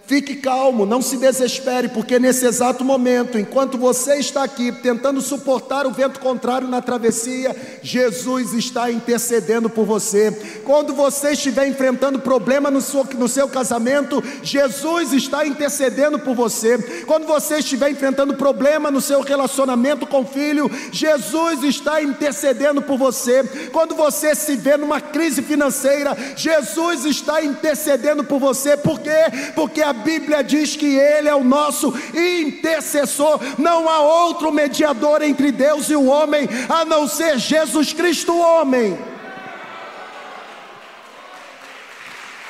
Fique 0.05 0.35
calmo, 0.35 0.85
não 0.85 1.01
se 1.01 1.17
desespere, 1.17 1.89
porque 1.89 2.19
nesse 2.19 2.45
exato 2.45 2.85
momento, 2.85 3.39
enquanto 3.39 3.79
você 3.79 4.17
está 4.17 4.43
aqui 4.43 4.73
tentando 4.73 5.21
suportar 5.21 5.87
o 5.87 5.93
vento 5.93 6.19
contrário 6.19 6.67
na 6.67 6.83
travessia, 6.83 7.55
Jesus 7.83 8.53
está 8.53 8.91
intercedendo 8.91 9.71
por 9.71 9.87
você. 9.87 10.33
Quando 10.65 10.93
você 10.93 11.31
estiver 11.31 11.69
enfrentando 11.69 12.19
problema 12.19 12.69
no 12.69 12.81
seu, 12.81 13.05
no 13.17 13.29
seu 13.29 13.49
casamento, 13.49 14.23
Jesus 14.43 15.13
está 15.13 15.47
intercedendo 15.47 16.19
por 16.19 16.35
você. 16.35 16.79
Quando 17.07 17.25
você 17.25 17.59
estiver 17.59 17.91
enfrentando 17.91 18.35
problema 18.35 18.91
no 18.91 19.01
seu 19.01 19.21
relacionamento 19.21 20.05
com 20.05 20.23
o 20.23 20.27
filho, 20.27 20.69
Jesus 20.91 21.63
está 21.63 22.03
intercedendo 22.03 22.83
por 22.83 22.99
você. 22.99 23.45
Quando 23.73 23.95
você 23.95 24.35
se 24.35 24.57
vê 24.57 24.77
numa 24.77 25.01
crise 25.01 25.43
financeira, 25.43 26.17
Jesus 26.37 27.05
está 27.05 27.43
intercedendo 27.43 28.25
por 28.25 28.41
você. 28.41 28.77
Por 28.77 28.99
quê? 28.99 29.11
Porque 29.55 29.81
a 29.81 29.92
a 29.93 29.95
Bíblia 29.95 30.43
diz 30.43 30.75
que 30.75 30.97
Ele 30.97 31.29
é 31.29 31.35
o 31.35 31.45
nosso 31.45 31.95
intercessor, 32.15 33.39
não 33.59 33.89
há 33.89 34.01
outro 34.01 34.51
mediador 34.51 35.21
entre 35.21 35.53
Deus 35.53 35.91
e 35.91 35.95
o 35.95 36.07
homem, 36.07 36.49
a 36.69 36.83
não 36.85 37.07
ser 37.07 37.39
Jesus 37.39 37.93
Cristo, 37.93 38.37
homem. 38.37 38.99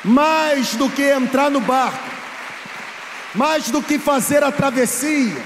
Mais 0.04 0.76
do 0.76 0.88
que 0.88 1.02
entrar 1.02 1.50
no 1.50 1.60
barco, 1.60 2.10
mais 3.34 3.70
do 3.70 3.82
que 3.82 3.98
fazer 3.98 4.44
a 4.44 4.52
travessia, 4.52 5.36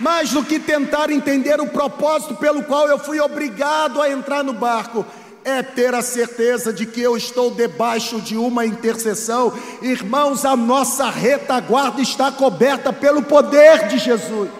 mais 0.00 0.30
do 0.30 0.44
que 0.44 0.58
tentar 0.58 1.10
entender 1.10 1.60
o 1.60 1.68
propósito 1.68 2.34
pelo 2.34 2.64
qual 2.64 2.88
eu 2.88 2.98
fui 2.98 3.20
obrigado 3.20 4.02
a 4.02 4.10
entrar 4.10 4.42
no 4.42 4.52
barco, 4.52 5.06
é 5.48 5.62
ter 5.62 5.94
a 5.94 6.02
certeza 6.02 6.72
de 6.72 6.86
que 6.86 7.00
eu 7.00 7.16
estou 7.16 7.50
debaixo 7.50 8.20
de 8.20 8.36
uma 8.36 8.66
intercessão. 8.66 9.52
Irmãos, 9.80 10.44
a 10.44 10.54
nossa 10.56 11.08
retaguarda 11.10 12.00
está 12.00 12.30
coberta 12.30 12.92
pelo 12.92 13.22
poder 13.22 13.88
de 13.88 13.98
Jesus. 13.98 14.50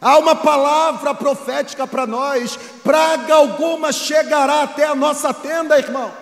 Há 0.00 0.18
uma 0.18 0.36
palavra 0.36 1.14
profética 1.14 1.86
para 1.86 2.06
nós: 2.06 2.58
praga 2.82 3.34
alguma 3.34 3.92
chegará 3.92 4.62
até 4.62 4.84
a 4.84 4.94
nossa 4.94 5.32
tenda, 5.32 5.78
irmão. 5.78 6.12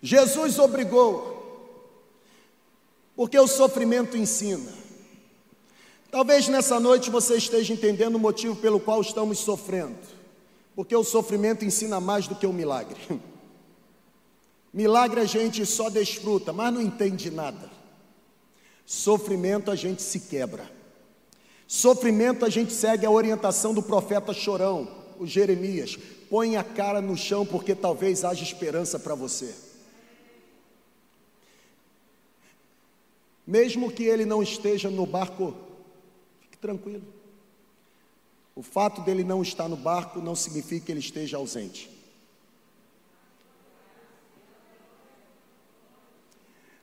Jesus 0.00 0.58
obrigou, 0.58 1.32
porque 3.14 3.38
o 3.38 3.46
sofrimento 3.46 4.16
ensina. 4.16 4.81
Talvez 6.12 6.46
nessa 6.46 6.78
noite 6.78 7.08
você 7.08 7.38
esteja 7.38 7.72
entendendo 7.72 8.16
o 8.16 8.18
motivo 8.18 8.54
pelo 8.54 8.78
qual 8.78 9.00
estamos 9.00 9.38
sofrendo, 9.38 9.96
porque 10.76 10.94
o 10.94 11.02
sofrimento 11.02 11.64
ensina 11.64 12.00
mais 12.00 12.28
do 12.28 12.34
que 12.36 12.46
o 12.46 12.52
milagre. 12.52 13.00
Milagre 14.74 15.20
a 15.20 15.24
gente 15.24 15.64
só 15.66 15.88
desfruta, 15.90 16.52
mas 16.52 16.72
não 16.72 16.80
entende 16.80 17.30
nada. 17.30 17.70
Sofrimento 18.86 19.70
a 19.70 19.74
gente 19.74 20.00
se 20.00 20.20
quebra. 20.20 20.70
Sofrimento 21.66 22.44
a 22.44 22.48
gente 22.50 22.72
segue 22.72 23.04
a 23.04 23.10
orientação 23.10 23.72
do 23.74 23.82
profeta 23.82 24.34
Chorão. 24.34 24.88
o 25.18 25.26
Jeremias: 25.26 25.98
põe 26.28 26.56
a 26.56 26.64
cara 26.64 27.00
no 27.02 27.16
chão, 27.16 27.44
porque 27.44 27.74
talvez 27.74 28.22
haja 28.24 28.42
esperança 28.42 28.98
para 28.98 29.14
você. 29.14 29.54
Mesmo 33.46 33.90
que 33.90 34.04
ele 34.04 34.24
não 34.24 34.42
esteja 34.42 34.88
no 34.88 35.04
barco, 35.04 35.54
tranquilo. 36.62 37.02
O 38.54 38.62
fato 38.62 39.02
dele 39.02 39.24
não 39.24 39.42
estar 39.42 39.68
no 39.68 39.76
barco 39.76 40.20
não 40.20 40.36
significa 40.36 40.86
que 40.86 40.92
ele 40.92 41.00
esteja 41.00 41.36
ausente. 41.36 41.90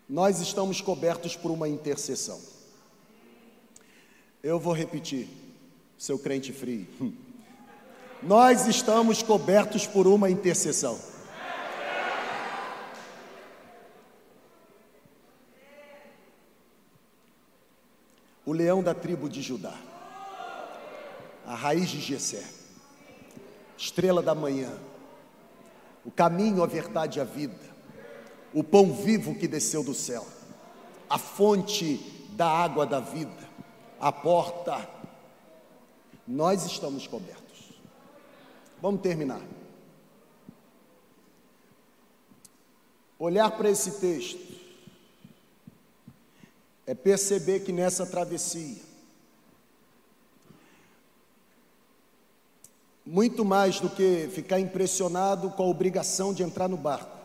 Nós 0.07 0.41
estamos 0.41 0.81
cobertos 0.81 1.35
por 1.35 1.49
uma 1.49 1.69
intercessão. 1.69 2.41
Eu 4.43 4.59
vou 4.59 4.73
repetir, 4.73 5.29
seu 5.97 6.19
crente 6.19 6.51
frio. 6.51 6.87
Nós 8.21 8.67
estamos 8.67 9.23
cobertos 9.23 9.87
por 9.87 10.07
uma 10.07 10.29
intercessão. 10.29 10.99
O 18.49 18.51
leão 18.51 18.81
da 18.81 18.95
tribo 18.95 19.29
de 19.29 19.43
Judá, 19.43 19.77
a 21.45 21.53
raiz 21.53 21.87
de 21.87 22.01
Jessé, 22.01 22.43
estrela 23.77 24.23
da 24.23 24.33
manhã, 24.33 24.75
o 26.03 26.09
caminho, 26.09 26.63
a 26.63 26.65
verdade 26.65 27.19
e 27.19 27.21
a 27.21 27.25
vida, 27.25 27.63
o 28.51 28.63
pão 28.63 28.91
vivo 28.91 29.35
que 29.35 29.47
desceu 29.47 29.83
do 29.83 29.93
céu, 29.93 30.25
a 31.07 31.19
fonte 31.19 31.97
da 32.31 32.47
água 32.47 32.87
da 32.87 32.99
vida, 32.99 33.47
a 33.99 34.11
porta. 34.11 34.89
Nós 36.27 36.65
estamos 36.65 37.05
cobertos. 37.05 37.69
Vamos 38.81 39.01
terminar. 39.01 39.41
Olhar 43.19 43.51
para 43.51 43.69
esse 43.69 43.99
texto 43.99 44.58
é 46.89 46.95
perceber 46.95 47.59
que 47.59 47.71
nessa 47.71 48.03
travessia, 48.03 48.81
muito 53.05 53.45
mais 53.45 53.79
do 53.79 53.87
que 53.87 54.27
ficar 54.33 54.59
impressionado 54.59 55.51
com 55.51 55.61
a 55.61 55.67
obrigação 55.67 56.33
de 56.33 56.41
entrar 56.41 56.67
no 56.67 56.77
barco, 56.77 57.15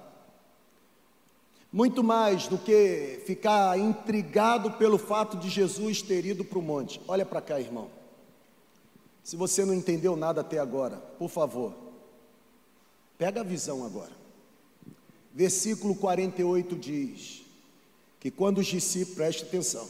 muito 1.73 2.05
mais 2.05 2.47
do 2.47 2.59
que 2.59 3.23
ficar 3.25 3.79
intrigado 3.79 4.73
pelo 4.73 4.99
fato 4.99 5.39
de 5.39 5.49
Jesus 5.49 6.03
ter 6.03 6.27
ido 6.27 6.45
para 6.45 6.59
o 6.59 6.63
monte. 6.63 7.01
Olha 7.09 7.25
para 7.25 7.41
cá, 7.41 7.59
irmão. 7.59 7.89
Se 9.23 9.35
você 9.35 9.65
não 9.65 9.73
entendeu 9.73 10.15
nada 10.15 10.43
até 10.43 10.59
agora, 10.59 10.99
por 11.19 11.31
favor, 11.31 11.73
pega 13.17 13.41
a 13.41 13.45
visão 13.45 13.83
agora. 13.83 14.13
Versículo 15.33 15.95
48 15.95 16.77
diz 16.77 17.44
que 18.25 18.31
quando 18.31 18.57
os 18.57 18.67
discípulos, 18.67 19.17
preste 19.17 19.43
atenção, 19.43 19.87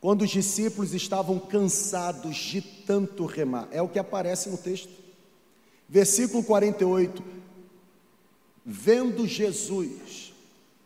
quando 0.00 0.22
os 0.22 0.30
discípulos 0.30 0.94
estavam 0.94 1.38
cansados 1.38 2.34
de 2.34 2.62
tanto 2.62 3.26
remar, 3.26 3.68
é 3.70 3.82
o 3.82 3.88
que 3.88 3.98
aparece 3.98 4.48
no 4.48 4.56
texto. 4.56 4.88
Versículo 5.86 6.42
48, 6.42 7.22
vendo 8.64 9.26
Jesus, 9.26 10.32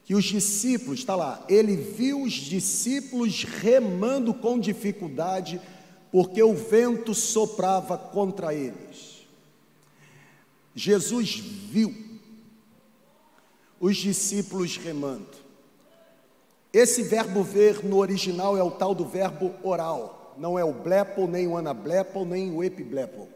que 0.04 0.16
os 0.16 0.24
discípulos, 0.24 0.98
está 0.98 1.14
lá, 1.14 1.44
ele 1.48 1.76
viu 1.76 2.22
os 2.22 2.32
discípulos 2.32 3.44
remando 3.44 4.34
com 4.34 4.58
dificuldade, 4.58 5.60
porque 6.10 6.42
o 6.42 6.54
vento 6.54 7.14
soprava 7.14 7.96
contra 7.96 8.52
eles. 8.52 9.28
Jesus 10.74 11.36
viu 11.36 11.94
os 13.78 13.96
discípulos 13.96 14.76
remando. 14.76 15.49
Esse 16.72 17.02
verbo 17.02 17.42
ver 17.42 17.84
no 17.84 17.98
original 17.98 18.56
é 18.56 18.62
o 18.62 18.70
tal 18.70 18.94
do 18.94 19.04
verbo 19.04 19.52
oral, 19.62 20.34
não 20.38 20.58
é 20.58 20.64
o 20.64 20.72
blepo, 20.72 21.26
nem 21.26 21.48
o 21.48 21.56
anablepo, 21.56 22.24
nem 22.24 22.52
o 22.52 22.62
epiblepo. 22.62 23.28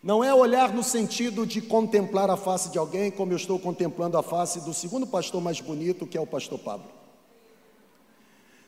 Não 0.00 0.22
é 0.22 0.32
olhar 0.32 0.72
no 0.72 0.84
sentido 0.84 1.44
de 1.44 1.60
contemplar 1.60 2.30
a 2.30 2.36
face 2.36 2.70
de 2.70 2.78
alguém, 2.78 3.10
como 3.10 3.32
eu 3.32 3.36
estou 3.36 3.58
contemplando 3.58 4.16
a 4.16 4.22
face 4.22 4.60
do 4.60 4.72
segundo 4.72 5.06
pastor 5.06 5.40
mais 5.42 5.60
bonito, 5.60 6.06
que 6.06 6.16
é 6.16 6.20
o 6.20 6.26
pastor 6.26 6.60
Pablo. 6.60 6.88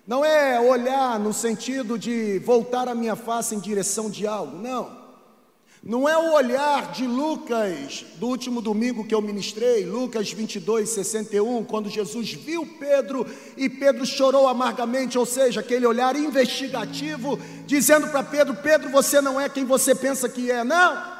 Não 0.04 0.24
é 0.24 0.60
olhar 0.60 1.20
no 1.20 1.32
sentido 1.32 1.96
de 1.96 2.40
voltar 2.40 2.88
a 2.88 2.94
minha 2.96 3.14
face 3.14 3.54
em 3.54 3.60
direção 3.60 4.10
de 4.10 4.26
algo, 4.26 4.56
não. 4.56 4.99
Não 5.82 6.06
é 6.06 6.14
o 6.14 6.34
olhar 6.34 6.92
de 6.92 7.06
Lucas, 7.06 8.04
do 8.16 8.26
último 8.28 8.60
domingo 8.60 9.06
que 9.06 9.14
eu 9.14 9.22
ministrei, 9.22 9.86
Lucas 9.86 10.30
22, 10.30 10.86
61, 10.90 11.64
quando 11.64 11.88
Jesus 11.88 12.32
viu 12.34 12.66
Pedro 12.78 13.26
e 13.56 13.66
Pedro 13.66 14.04
chorou 14.04 14.46
amargamente, 14.46 15.16
ou 15.16 15.24
seja, 15.24 15.60
aquele 15.60 15.86
olhar 15.86 16.14
investigativo, 16.16 17.38
dizendo 17.66 18.08
para 18.08 18.22
Pedro: 18.22 18.56
Pedro, 18.56 18.90
você 18.90 19.22
não 19.22 19.40
é 19.40 19.48
quem 19.48 19.64
você 19.64 19.94
pensa 19.94 20.28
que 20.28 20.50
é, 20.50 20.62
não. 20.62 21.18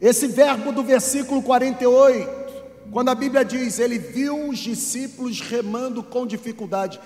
Esse 0.00 0.28
verbo 0.28 0.72
do 0.72 0.82
versículo 0.82 1.42
48, 1.42 2.26
quando 2.90 3.10
a 3.10 3.14
Bíblia 3.14 3.44
diz, 3.44 3.78
ele 3.78 3.98
viu 3.98 4.48
os 4.48 4.58
discípulos 4.58 5.42
remando 5.42 6.02
com 6.02 6.26
dificuldade, 6.26 6.98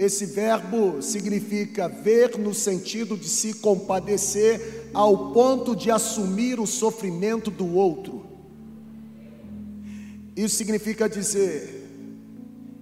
esse 0.00 0.24
verbo 0.24 1.02
significa 1.02 1.86
ver 1.86 2.38
no 2.38 2.54
sentido 2.54 3.18
de 3.18 3.28
se 3.28 3.52
compadecer 3.52 4.88
ao 4.94 5.30
ponto 5.34 5.76
de 5.76 5.90
assumir 5.90 6.58
o 6.58 6.66
sofrimento 6.66 7.50
do 7.50 7.74
outro. 7.74 8.24
Isso 10.34 10.56
significa 10.56 11.06
dizer 11.06 11.86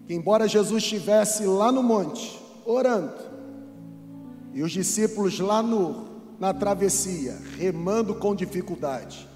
que, 0.07 0.15
embora 0.15 0.47
Jesus 0.47 0.85
estivesse 0.85 1.45
lá 1.45 1.73
no 1.73 1.83
monte, 1.83 2.39
orando, 2.65 3.19
e 4.55 4.63
os 4.63 4.71
discípulos 4.71 5.41
lá 5.41 5.61
no, 5.61 6.07
na 6.39 6.55
travessia, 6.55 7.37
remando 7.57 8.15
com 8.15 8.33
dificuldade, 8.33 9.29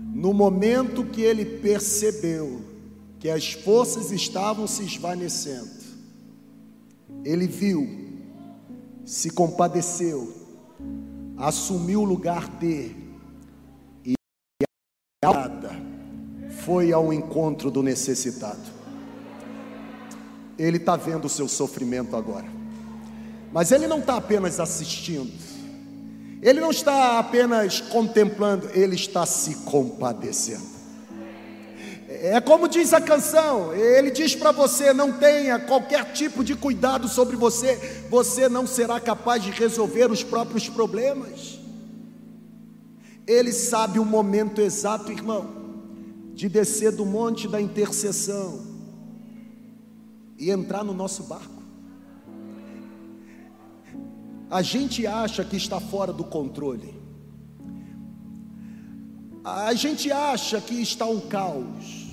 no 0.00 0.32
momento 0.32 1.04
que 1.04 1.20
ele 1.20 1.44
percebeu 1.44 2.62
que 3.18 3.28
as 3.28 3.52
forças 3.52 4.10
estavam 4.10 4.66
se 4.66 4.82
esvanecendo, 4.82 5.76
ele 7.24 7.46
viu, 7.46 7.88
se 9.04 9.30
compadeceu, 9.30 10.32
assumiu 11.36 12.02
o 12.02 12.04
lugar 12.04 12.48
dele 12.48 12.96
e 14.04 14.14
foi 16.62 16.92
ao 16.92 17.12
encontro 17.12 17.70
do 17.70 17.82
necessitado. 17.82 18.76
Ele 20.58 20.78
está 20.78 20.96
vendo 20.96 21.26
o 21.26 21.28
seu 21.28 21.48
sofrimento 21.48 22.16
agora, 22.16 22.46
mas 23.52 23.72
ele 23.72 23.86
não 23.86 23.98
está 23.98 24.16
apenas 24.16 24.58
assistindo, 24.58 25.32
ele 26.40 26.60
não 26.60 26.70
está 26.70 27.18
apenas 27.18 27.80
contemplando, 27.80 28.68
ele 28.70 28.94
está 28.94 29.26
se 29.26 29.56
compadecendo. 29.64 30.75
É 32.22 32.40
como 32.40 32.68
diz 32.68 32.92
a 32.92 33.00
canção, 33.00 33.74
ele 33.74 34.10
diz 34.10 34.34
para 34.34 34.52
você: 34.52 34.92
não 34.92 35.12
tenha 35.12 35.58
qualquer 35.58 36.12
tipo 36.12 36.42
de 36.42 36.54
cuidado 36.54 37.08
sobre 37.08 37.36
você, 37.36 38.04
você 38.08 38.48
não 38.48 38.66
será 38.66 38.98
capaz 39.00 39.42
de 39.42 39.50
resolver 39.50 40.10
os 40.10 40.22
próprios 40.22 40.68
problemas. 40.68 41.58
Ele 43.26 43.52
sabe 43.52 43.98
o 43.98 44.04
momento 44.04 44.60
exato, 44.60 45.10
irmão, 45.10 45.50
de 46.32 46.48
descer 46.48 46.92
do 46.92 47.04
monte 47.04 47.48
da 47.48 47.60
intercessão 47.60 48.64
e 50.38 50.50
entrar 50.50 50.84
no 50.84 50.94
nosso 50.94 51.24
barco. 51.24 51.62
A 54.48 54.62
gente 54.62 55.06
acha 55.06 55.44
que 55.44 55.56
está 55.56 55.80
fora 55.80 56.12
do 56.12 56.22
controle. 56.22 56.94
A 59.44 59.74
gente 59.74 60.10
acha 60.10 60.60
que 60.60 60.80
está 60.80 61.06
um 61.06 61.20
caos. 61.20 62.05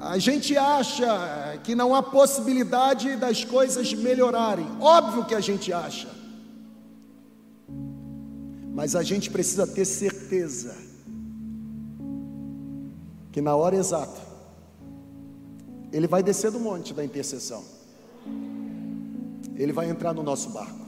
A 0.00 0.16
gente 0.18 0.56
acha 0.56 1.58
que 1.64 1.74
não 1.74 1.94
há 1.94 2.02
possibilidade 2.02 3.16
das 3.16 3.44
coisas 3.44 3.92
melhorarem. 3.92 4.66
Óbvio 4.80 5.24
que 5.24 5.34
a 5.34 5.40
gente 5.40 5.72
acha. 5.72 6.08
Mas 8.72 8.94
a 8.94 9.02
gente 9.02 9.28
precisa 9.28 9.66
ter 9.66 9.84
certeza 9.84 10.76
que 13.32 13.40
na 13.40 13.56
hora 13.56 13.74
exata 13.74 14.20
ele 15.92 16.06
vai 16.06 16.22
descer 16.22 16.50
do 16.52 16.60
monte 16.60 16.94
da 16.94 17.04
intercessão. 17.04 17.64
Ele 19.56 19.72
vai 19.72 19.90
entrar 19.90 20.12
no 20.12 20.22
nosso 20.22 20.50
barco. 20.50 20.86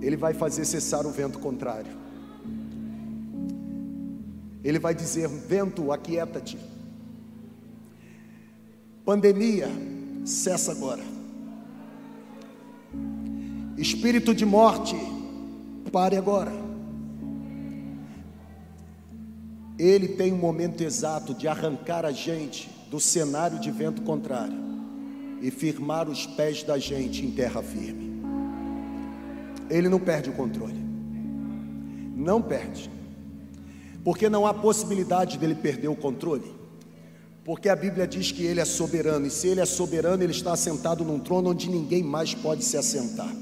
Ele 0.00 0.16
vai 0.16 0.32
fazer 0.32 0.64
cessar 0.64 1.04
o 1.06 1.10
vento 1.10 1.40
contrário. 1.40 1.90
Ele 4.62 4.78
vai 4.78 4.94
dizer: 4.94 5.28
Vento, 5.28 5.90
aquieta-te. 5.90 6.58
Pandemia, 9.04 9.68
cessa 10.24 10.70
agora. 10.70 11.02
Espírito 13.76 14.32
de 14.32 14.46
morte, 14.46 14.94
pare 15.90 16.16
agora. 16.16 16.52
Ele 19.76 20.06
tem 20.06 20.32
um 20.32 20.36
momento 20.36 20.82
exato 20.82 21.34
de 21.34 21.48
arrancar 21.48 22.04
a 22.04 22.12
gente 22.12 22.70
do 22.88 23.00
cenário 23.00 23.58
de 23.58 23.72
vento 23.72 24.02
contrário 24.02 24.56
e 25.40 25.50
firmar 25.50 26.08
os 26.08 26.24
pés 26.24 26.62
da 26.62 26.78
gente 26.78 27.26
em 27.26 27.32
terra 27.32 27.60
firme. 27.60 28.22
Ele 29.68 29.88
não 29.88 29.98
perde 29.98 30.30
o 30.30 30.32
controle. 30.32 30.80
Não 32.14 32.40
perde. 32.40 32.88
Porque 34.04 34.28
não 34.28 34.46
há 34.46 34.54
possibilidade 34.54 35.38
dele 35.38 35.56
perder 35.56 35.88
o 35.88 35.96
controle. 35.96 36.61
Porque 37.44 37.68
a 37.68 37.74
Bíblia 37.74 38.06
diz 38.06 38.30
que 38.30 38.44
ele 38.44 38.60
é 38.60 38.64
soberano, 38.64 39.26
e 39.26 39.30
se 39.30 39.48
ele 39.48 39.60
é 39.60 39.64
soberano, 39.64 40.22
ele 40.22 40.30
está 40.30 40.52
assentado 40.52 41.04
num 41.04 41.18
trono 41.18 41.50
onde 41.50 41.68
ninguém 41.68 42.02
mais 42.02 42.34
pode 42.34 42.64
se 42.64 42.76
assentar. 42.76 43.34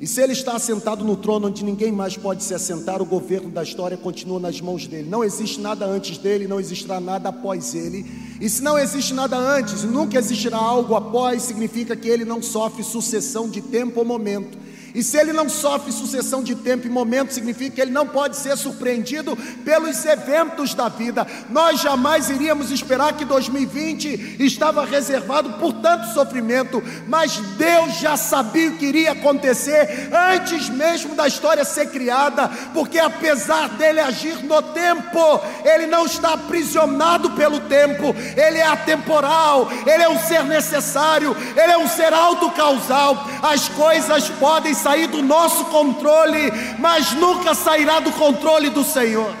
E 0.00 0.06
se 0.06 0.20
ele 0.20 0.32
está 0.32 0.52
assentado 0.52 1.02
no 1.02 1.16
trono 1.16 1.48
onde 1.48 1.64
ninguém 1.64 1.90
mais 1.90 2.16
pode 2.16 2.44
se 2.44 2.54
assentar, 2.54 3.02
o 3.02 3.06
governo 3.06 3.50
da 3.50 3.62
história 3.62 3.96
continua 3.96 4.38
nas 4.38 4.60
mãos 4.60 4.86
dele. 4.86 5.08
Não 5.08 5.24
existe 5.24 5.60
nada 5.60 5.86
antes 5.86 6.18
dele, 6.18 6.46
não 6.46 6.60
existirá 6.60 7.00
nada 7.00 7.30
após 7.30 7.74
ele. 7.74 8.06
E 8.40 8.48
se 8.48 8.62
não 8.62 8.78
existe 8.78 9.12
nada 9.12 9.36
antes 9.36 9.82
nunca 9.82 10.18
existirá 10.18 10.58
algo 10.58 10.94
após, 10.94 11.42
significa 11.42 11.96
que 11.96 12.08
ele 12.08 12.24
não 12.24 12.40
sofre 12.40 12.84
sucessão 12.84 13.48
de 13.48 13.60
tempo 13.60 13.98
ou 13.98 14.04
momento 14.04 14.56
e 14.98 15.02
se 15.04 15.16
ele 15.16 15.32
não 15.32 15.48
sofre 15.48 15.92
sucessão 15.92 16.42
de 16.42 16.56
tempo 16.56 16.84
e 16.84 16.90
momento, 16.90 17.32
significa 17.32 17.76
que 17.76 17.80
ele 17.80 17.92
não 17.92 18.04
pode 18.04 18.36
ser 18.36 18.56
surpreendido 18.56 19.36
pelos 19.64 20.04
eventos 20.04 20.74
da 20.74 20.88
vida. 20.88 21.24
Nós 21.50 21.80
jamais 21.80 22.28
iríamos 22.28 22.72
esperar 22.72 23.12
que 23.12 23.24
2020 23.24 24.38
estava 24.40 24.84
reservado 24.84 25.52
por 25.52 25.74
tanto 25.74 26.12
sofrimento, 26.12 26.82
mas 27.06 27.36
Deus 27.56 28.00
já 28.00 28.16
sabia 28.16 28.70
o 28.70 28.76
que 28.76 28.86
iria 28.86 29.12
acontecer 29.12 30.10
antes 30.34 30.68
mesmo 30.68 31.14
da 31.14 31.28
história 31.28 31.64
ser 31.64 31.90
criada, 31.90 32.48
porque 32.74 32.98
apesar 32.98 33.68
dele 33.68 34.00
agir 34.00 34.42
no 34.42 34.60
tempo, 34.60 35.40
ele 35.64 35.86
não 35.86 36.06
está 36.06 36.32
aprisionado 36.32 37.30
pelo 37.30 37.60
tempo, 37.60 38.12
ele 38.36 38.58
é 38.58 38.66
atemporal, 38.66 39.68
ele 39.86 40.02
é 40.02 40.08
um 40.08 40.18
ser 40.18 40.42
necessário, 40.42 41.36
ele 41.56 41.70
é 41.70 41.78
um 41.78 41.86
ser 41.86 42.12
autocausal. 42.12 43.28
As 43.40 43.68
coisas 43.68 44.28
podem 44.30 44.74
sair 44.74 44.87
do 45.08 45.22
nosso 45.22 45.66
controle, 45.66 46.50
mas 46.78 47.12
nunca 47.12 47.54
sairá 47.54 48.00
do 48.00 48.12
controle 48.12 48.70
do 48.70 48.82
Senhor. 48.82 49.34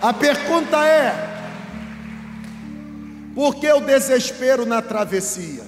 A 0.00 0.12
pergunta 0.12 0.84
é: 0.86 1.30
por 3.34 3.56
que 3.56 3.70
o 3.70 3.80
desespero 3.80 4.64
na 4.64 4.80
travessia? 4.80 5.64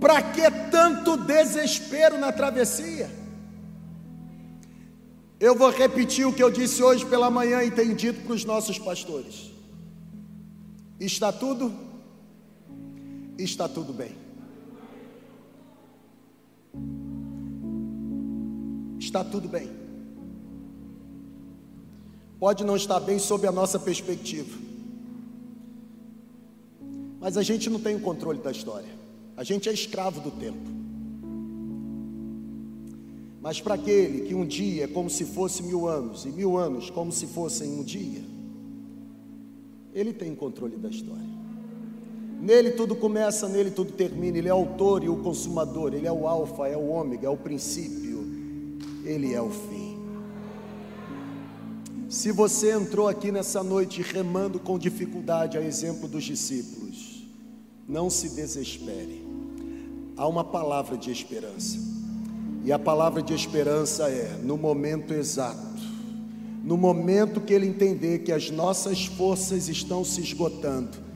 Para 0.00 0.22
que 0.22 0.50
tanto 0.70 1.16
desespero 1.18 2.18
na 2.18 2.32
travessia? 2.32 3.10
Eu 5.38 5.54
vou 5.54 5.70
repetir 5.70 6.26
o 6.26 6.32
que 6.32 6.42
eu 6.42 6.50
disse 6.50 6.82
hoje 6.82 7.04
pela 7.04 7.30
manhã 7.30 7.62
e 7.62 7.70
tenho 7.70 7.94
dito 7.94 8.22
para 8.22 8.34
os 8.34 8.44
nossos 8.44 8.78
pastores. 8.78 9.50
Está 10.98 11.32
tudo 11.32 11.89
está 13.44 13.68
tudo 13.68 13.92
bem. 13.92 14.12
Está 18.98 19.24
tudo 19.24 19.48
bem. 19.48 19.70
Pode 22.38 22.64
não 22.64 22.76
estar 22.76 23.00
bem 23.00 23.18
sob 23.18 23.46
a 23.46 23.52
nossa 23.52 23.78
perspectiva, 23.78 24.58
mas 27.20 27.36
a 27.36 27.42
gente 27.42 27.68
não 27.68 27.78
tem 27.78 27.96
o 27.96 28.00
controle 28.00 28.38
da 28.38 28.50
história, 28.50 28.88
a 29.36 29.44
gente 29.44 29.68
é 29.68 29.72
escravo 29.72 30.20
do 30.22 30.30
tempo. 30.30 30.80
Mas 33.42 33.60
para 33.60 33.74
aquele 33.74 34.26
que 34.26 34.34
um 34.34 34.46
dia 34.46 34.84
é 34.84 34.86
como 34.86 35.10
se 35.10 35.24
fosse 35.24 35.62
mil 35.62 35.86
anos, 35.86 36.24
e 36.24 36.28
mil 36.28 36.56
anos 36.56 36.88
como 36.88 37.12
se 37.12 37.26
fossem 37.26 37.72
um 37.78 37.82
dia, 37.82 38.22
ele 39.92 40.12
tem 40.12 40.32
o 40.32 40.36
controle 40.36 40.76
da 40.76 40.88
história. 40.88 41.39
Nele 42.40 42.70
tudo 42.70 42.96
começa, 42.96 43.48
nele 43.48 43.70
tudo 43.70 43.92
termina. 43.92 44.38
Ele 44.38 44.48
é 44.48 44.54
o 44.54 44.56
autor 44.56 45.04
e 45.04 45.08
o 45.08 45.16
consumador. 45.16 45.92
Ele 45.92 46.06
é 46.06 46.12
o 46.12 46.26
alfa, 46.26 46.66
é 46.66 46.76
o 46.76 46.88
ômega, 46.88 47.26
é 47.26 47.30
o 47.30 47.36
princípio. 47.36 48.26
Ele 49.04 49.34
é 49.34 49.42
o 49.42 49.50
fim. 49.50 49.98
Se 52.08 52.32
você 52.32 52.72
entrou 52.72 53.06
aqui 53.06 53.30
nessa 53.30 53.62
noite 53.62 54.02
remando 54.02 54.58
com 54.58 54.78
dificuldade, 54.78 55.56
a 55.56 55.62
exemplo 55.62 56.08
dos 56.08 56.24
discípulos, 56.24 57.24
não 57.86 58.08
se 58.08 58.30
desespere. 58.30 59.24
Há 60.16 60.26
uma 60.26 60.42
palavra 60.42 60.96
de 60.96 61.10
esperança. 61.10 61.78
E 62.64 62.72
a 62.72 62.78
palavra 62.78 63.22
de 63.22 63.32
esperança 63.34 64.08
é: 64.08 64.38
no 64.42 64.56
momento 64.56 65.12
exato, 65.12 65.80
no 66.64 66.76
momento 66.76 67.40
que 67.40 67.52
ele 67.52 67.66
entender 67.66 68.20
que 68.20 68.32
as 68.32 68.50
nossas 68.50 69.06
forças 69.06 69.68
estão 69.68 70.04
se 70.04 70.20
esgotando, 70.20 71.09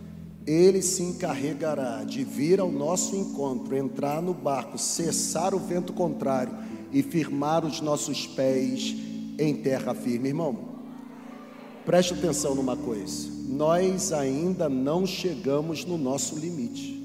ele 0.46 0.83
se 0.83 1.02
encarregará 1.02 2.04
de 2.04 2.22
vir 2.22 2.61
ao 2.61 2.70
nosso 2.70 3.16
encontro, 3.16 3.76
entrar 3.76 4.20
no 4.20 4.35
barco, 4.35 4.76
cessar 4.76 5.54
o 5.54 5.59
vento 5.59 5.92
contrário 5.92 6.52
e 6.92 7.02
firmar 7.02 7.64
os 7.64 7.80
nossos 7.80 8.26
pés 8.26 8.94
em 9.38 9.54
terra 9.57 9.94
firme. 9.94 10.28
Irmão, 10.28 10.57
preste 11.87 12.12
atenção 12.12 12.54
numa 12.54 12.76
coisa: 12.76 13.30
nós 13.48 14.12
ainda 14.12 14.68
não 14.68 15.07
chegamos 15.07 15.85
no 15.85 15.96
nosso 15.96 16.38
limite. 16.38 17.02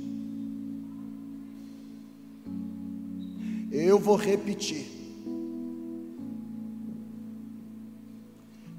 Eu 3.71 3.99
vou 3.99 4.15
repetir. 4.15 4.87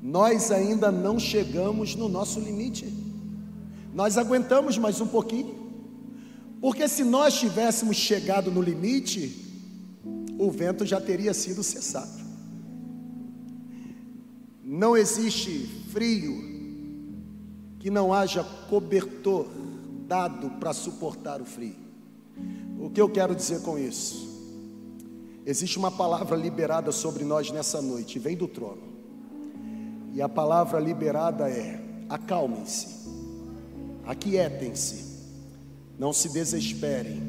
Nós 0.03 0.51
ainda 0.51 0.91
não 0.91 1.19
chegamos 1.19 1.95
no 1.95 2.09
nosso 2.09 2.41
limite. 2.41 3.10
Nós 3.93 4.17
aguentamos 4.17 4.79
mais 4.79 5.01
um 5.01 5.07
pouquinho, 5.07 5.55
porque 6.61 6.87
se 6.87 7.03
nós 7.03 7.39
tivéssemos 7.39 7.97
chegado 7.97 8.51
no 8.51 8.63
limite, 8.63 9.49
o 10.39 10.51
vento 10.51 10.87
já 10.87 11.01
teria 11.01 11.35
sido 11.35 11.63
cessado. 11.63 12.21
Não 14.63 14.97
existe 14.97 15.67
frio 15.91 16.49
que 17.81 17.91
não 17.91 18.13
haja 18.13 18.45
cobertor 18.69 19.49
dado 20.07 20.51
para 20.61 20.73
suportar 20.73 21.41
o 21.41 21.45
frio. 21.45 21.77
O 22.79 22.91
que 22.91 23.01
eu 23.01 23.09
quero 23.09 23.35
dizer 23.35 23.63
com 23.63 23.77
isso? 23.77 24.29
Existe 25.45 25.79
uma 25.79 25.91
palavra 25.91 26.37
liberada 26.37 26.93
sobre 26.93 27.25
nós 27.25 27.51
nessa 27.51 27.83
noite, 27.83 28.19
vem 28.21 28.37
do 28.37 28.47
trono. 28.47 28.83
E 30.15 30.23
a 30.23 30.29
palavra 30.29 30.79
liberada 30.79 31.49
é: 31.51 31.81
acalmem-se 32.09 33.01
aquietem-se, 34.07 35.05
não 35.99 36.13
se 36.13 36.33
desesperem. 36.33 37.21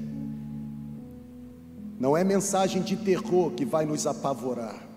Não 1.99 2.17
é 2.17 2.23
mensagem 2.23 2.81
de 2.81 2.95
terror 2.95 3.51
que 3.51 3.63
vai 3.63 3.85
nos 3.85 4.07
apavorar, 4.07 4.87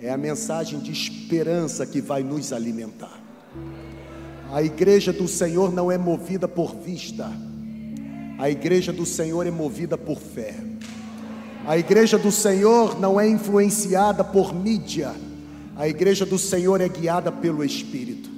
é 0.00 0.10
a 0.10 0.16
mensagem 0.16 0.78
de 0.78 0.92
esperança 0.92 1.86
que 1.86 2.00
vai 2.00 2.22
nos 2.22 2.52
alimentar. 2.52 3.20
A 4.52 4.62
igreja 4.62 5.12
do 5.12 5.26
Senhor 5.26 5.72
não 5.72 5.90
é 5.90 5.96
movida 5.96 6.46
por 6.46 6.74
vista, 6.74 7.30
a 8.38 8.50
igreja 8.50 8.92
do 8.92 9.06
Senhor 9.06 9.46
é 9.46 9.50
movida 9.50 9.96
por 9.96 10.18
fé. 10.18 10.54
A 11.64 11.78
igreja 11.78 12.18
do 12.18 12.32
Senhor 12.32 12.98
não 12.98 13.20
é 13.20 13.28
influenciada 13.28 14.24
por 14.24 14.52
mídia, 14.52 15.14
a 15.76 15.86
igreja 15.86 16.26
do 16.26 16.36
Senhor 16.36 16.80
é 16.80 16.88
guiada 16.88 17.30
pelo 17.30 17.62
Espírito. 17.62 18.31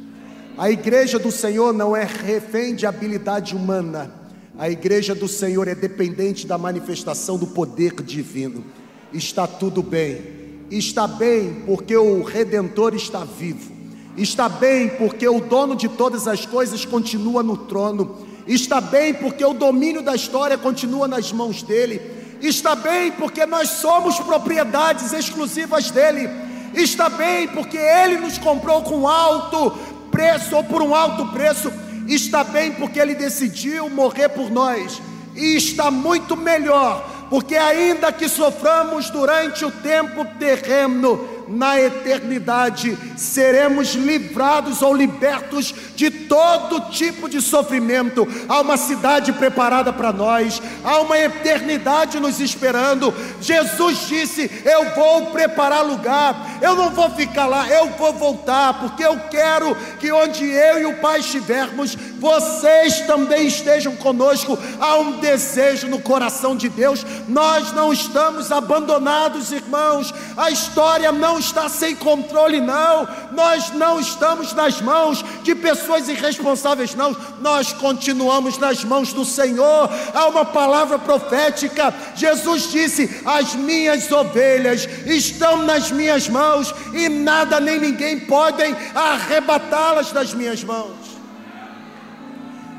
A 0.56 0.70
igreja 0.70 1.18
do 1.18 1.32
Senhor 1.32 1.72
não 1.72 1.96
é 1.96 2.04
refém 2.04 2.76
de 2.76 2.86
habilidade 2.86 3.56
humana. 3.56 4.14
A 4.56 4.70
igreja 4.70 5.12
do 5.12 5.26
Senhor 5.26 5.66
é 5.66 5.74
dependente 5.74 6.46
da 6.46 6.56
manifestação 6.56 7.36
do 7.36 7.48
poder 7.48 7.92
divino. 8.02 8.64
Está 9.12 9.48
tudo 9.48 9.82
bem. 9.82 10.22
Está 10.70 11.08
bem 11.08 11.64
porque 11.66 11.96
o 11.96 12.22
redentor 12.22 12.94
está 12.94 13.24
vivo. 13.24 13.72
Está 14.16 14.48
bem 14.48 14.90
porque 14.90 15.26
o 15.26 15.40
dono 15.40 15.74
de 15.74 15.88
todas 15.88 16.28
as 16.28 16.46
coisas 16.46 16.84
continua 16.84 17.42
no 17.42 17.56
trono. 17.56 18.24
Está 18.46 18.80
bem 18.80 19.12
porque 19.12 19.44
o 19.44 19.54
domínio 19.54 20.02
da 20.02 20.14
história 20.14 20.56
continua 20.56 21.08
nas 21.08 21.32
mãos 21.32 21.64
dele. 21.64 22.00
Está 22.40 22.76
bem 22.76 23.10
porque 23.10 23.44
nós 23.44 23.70
somos 23.70 24.20
propriedades 24.20 25.12
exclusivas 25.12 25.90
dele. 25.90 26.30
Está 26.74 27.08
bem 27.08 27.48
porque 27.48 27.76
ele 27.76 28.18
nos 28.18 28.38
comprou 28.38 28.82
com 28.82 29.08
alto 29.08 29.93
preço 30.14 30.54
ou 30.54 30.62
por 30.62 30.80
um 30.80 30.94
alto 30.94 31.26
preço, 31.32 31.72
está 32.06 32.44
bem 32.44 32.70
porque 32.70 33.00
ele 33.00 33.16
decidiu 33.16 33.90
morrer 33.90 34.28
por 34.28 34.48
nós, 34.48 35.02
e 35.34 35.56
está 35.56 35.90
muito 35.90 36.36
melhor, 36.36 37.26
porque 37.28 37.56
ainda 37.56 38.12
que 38.12 38.28
soframos 38.28 39.10
durante 39.10 39.64
o 39.64 39.72
tempo 39.72 40.24
terreno, 40.38 41.28
na 41.48 41.80
eternidade 41.80 42.96
seremos 43.16 43.94
livrados 43.94 44.82
ou 44.82 44.94
libertos 44.94 45.74
de 45.94 46.10
todo 46.10 46.90
tipo 46.90 47.28
de 47.28 47.40
sofrimento. 47.40 48.26
Há 48.48 48.60
uma 48.60 48.76
cidade 48.76 49.32
preparada 49.32 49.92
para 49.92 50.12
nós, 50.12 50.60
há 50.82 51.00
uma 51.00 51.18
eternidade 51.18 52.18
nos 52.20 52.40
esperando. 52.40 53.12
Jesus 53.40 54.08
disse: 54.08 54.50
Eu 54.64 54.94
vou 54.94 55.26
preparar 55.26 55.84
lugar, 55.84 56.58
eu 56.60 56.74
não 56.74 56.90
vou 56.90 57.10
ficar 57.10 57.46
lá, 57.46 57.68
eu 57.68 57.90
vou 57.90 58.12
voltar, 58.12 58.80
porque 58.80 59.04
eu 59.04 59.18
quero 59.30 59.74
que 59.98 60.10
onde 60.12 60.44
eu 60.44 60.80
e 60.80 60.86
o 60.86 61.00
Pai 61.00 61.20
estivermos, 61.20 61.96
vocês 62.18 63.00
também 63.00 63.46
estejam 63.46 63.94
conosco. 63.96 64.58
Há 64.80 64.96
um 64.96 65.18
desejo 65.18 65.88
no 65.88 66.00
coração 66.00 66.56
de 66.56 66.68
Deus, 66.68 67.04
nós 67.28 67.72
não 67.72 67.92
estamos 67.92 68.50
abandonados, 68.50 69.52
irmãos, 69.52 70.12
a 70.36 70.50
história 70.50 71.12
não 71.34 71.40
está 71.40 71.68
sem 71.68 71.96
controle, 71.96 72.60
não, 72.60 73.08
nós 73.32 73.72
não 73.72 73.98
estamos 73.98 74.52
nas 74.52 74.80
mãos 74.80 75.24
de 75.42 75.52
pessoas 75.52 76.08
irresponsáveis, 76.08 76.94
não, 76.94 77.16
nós 77.40 77.72
continuamos 77.72 78.56
nas 78.56 78.84
mãos 78.84 79.12
do 79.12 79.24
Senhor. 79.24 79.90
Há 80.14 80.28
uma 80.28 80.44
palavra 80.44 80.96
profética, 80.96 81.92
Jesus 82.14 82.70
disse: 82.70 83.20
As 83.24 83.56
minhas 83.56 84.10
ovelhas 84.12 84.88
estão 85.06 85.62
nas 85.64 85.90
minhas 85.90 86.28
mãos 86.28 86.72
e 86.92 87.08
nada 87.08 87.58
nem 87.58 87.80
ninguém 87.80 88.20
podem 88.20 88.76
arrebatá-las 88.94 90.12
das 90.12 90.32
minhas 90.32 90.62
mãos. 90.62 90.94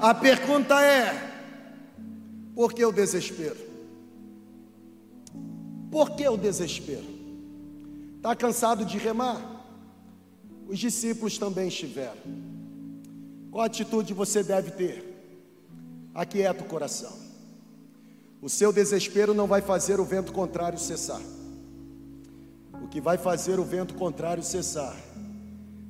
A 0.02 0.14
pergunta 0.14 0.82
é: 0.82 1.14
por 2.56 2.74
que 2.74 2.86
o 2.86 2.92
desespero? 2.94 3.66
Por 5.92 6.12
que 6.12 6.26
o 6.26 6.38
desespero? 6.38 7.15
Está 8.26 8.36
cansado 8.36 8.84
de 8.84 8.98
remar? 8.98 9.40
Os 10.68 10.80
discípulos 10.80 11.38
também 11.38 11.68
estiveram. 11.68 12.18
Qual 13.52 13.64
atitude 13.64 14.16
você 14.16 14.42
deve 14.42 14.72
ter? 14.72 16.10
Aquieta 16.12 16.64
o 16.64 16.68
coração. 16.68 17.14
O 18.42 18.50
seu 18.50 18.74
desespero 18.74 19.36
não 19.36 19.46
vai 19.46 19.62
fazer 19.62 20.00
o 20.00 20.04
vento 20.04 20.34
contrário 20.34 20.80
cessar. 20.80 21.22
O 22.82 22.88
que 22.88 23.00
vai 23.00 23.16
fazer 23.20 23.60
o 23.60 23.64
vento 23.64 23.94
contrário 23.94 24.42
cessar 24.42 24.98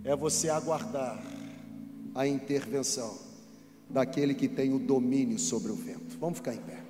é 0.04 0.14
você 0.14 0.50
aguardar 0.50 1.18
a 2.14 2.28
intervenção 2.28 3.18
daquele 3.90 4.34
que 4.34 4.50
tem 4.50 4.74
o 4.74 4.80
domínio 4.80 5.40
sobre 5.40 5.72
o 5.72 5.76
vento. 5.76 6.18
Vamos 6.20 6.40
ficar 6.40 6.54
em 6.54 6.60
pé. 6.60 6.85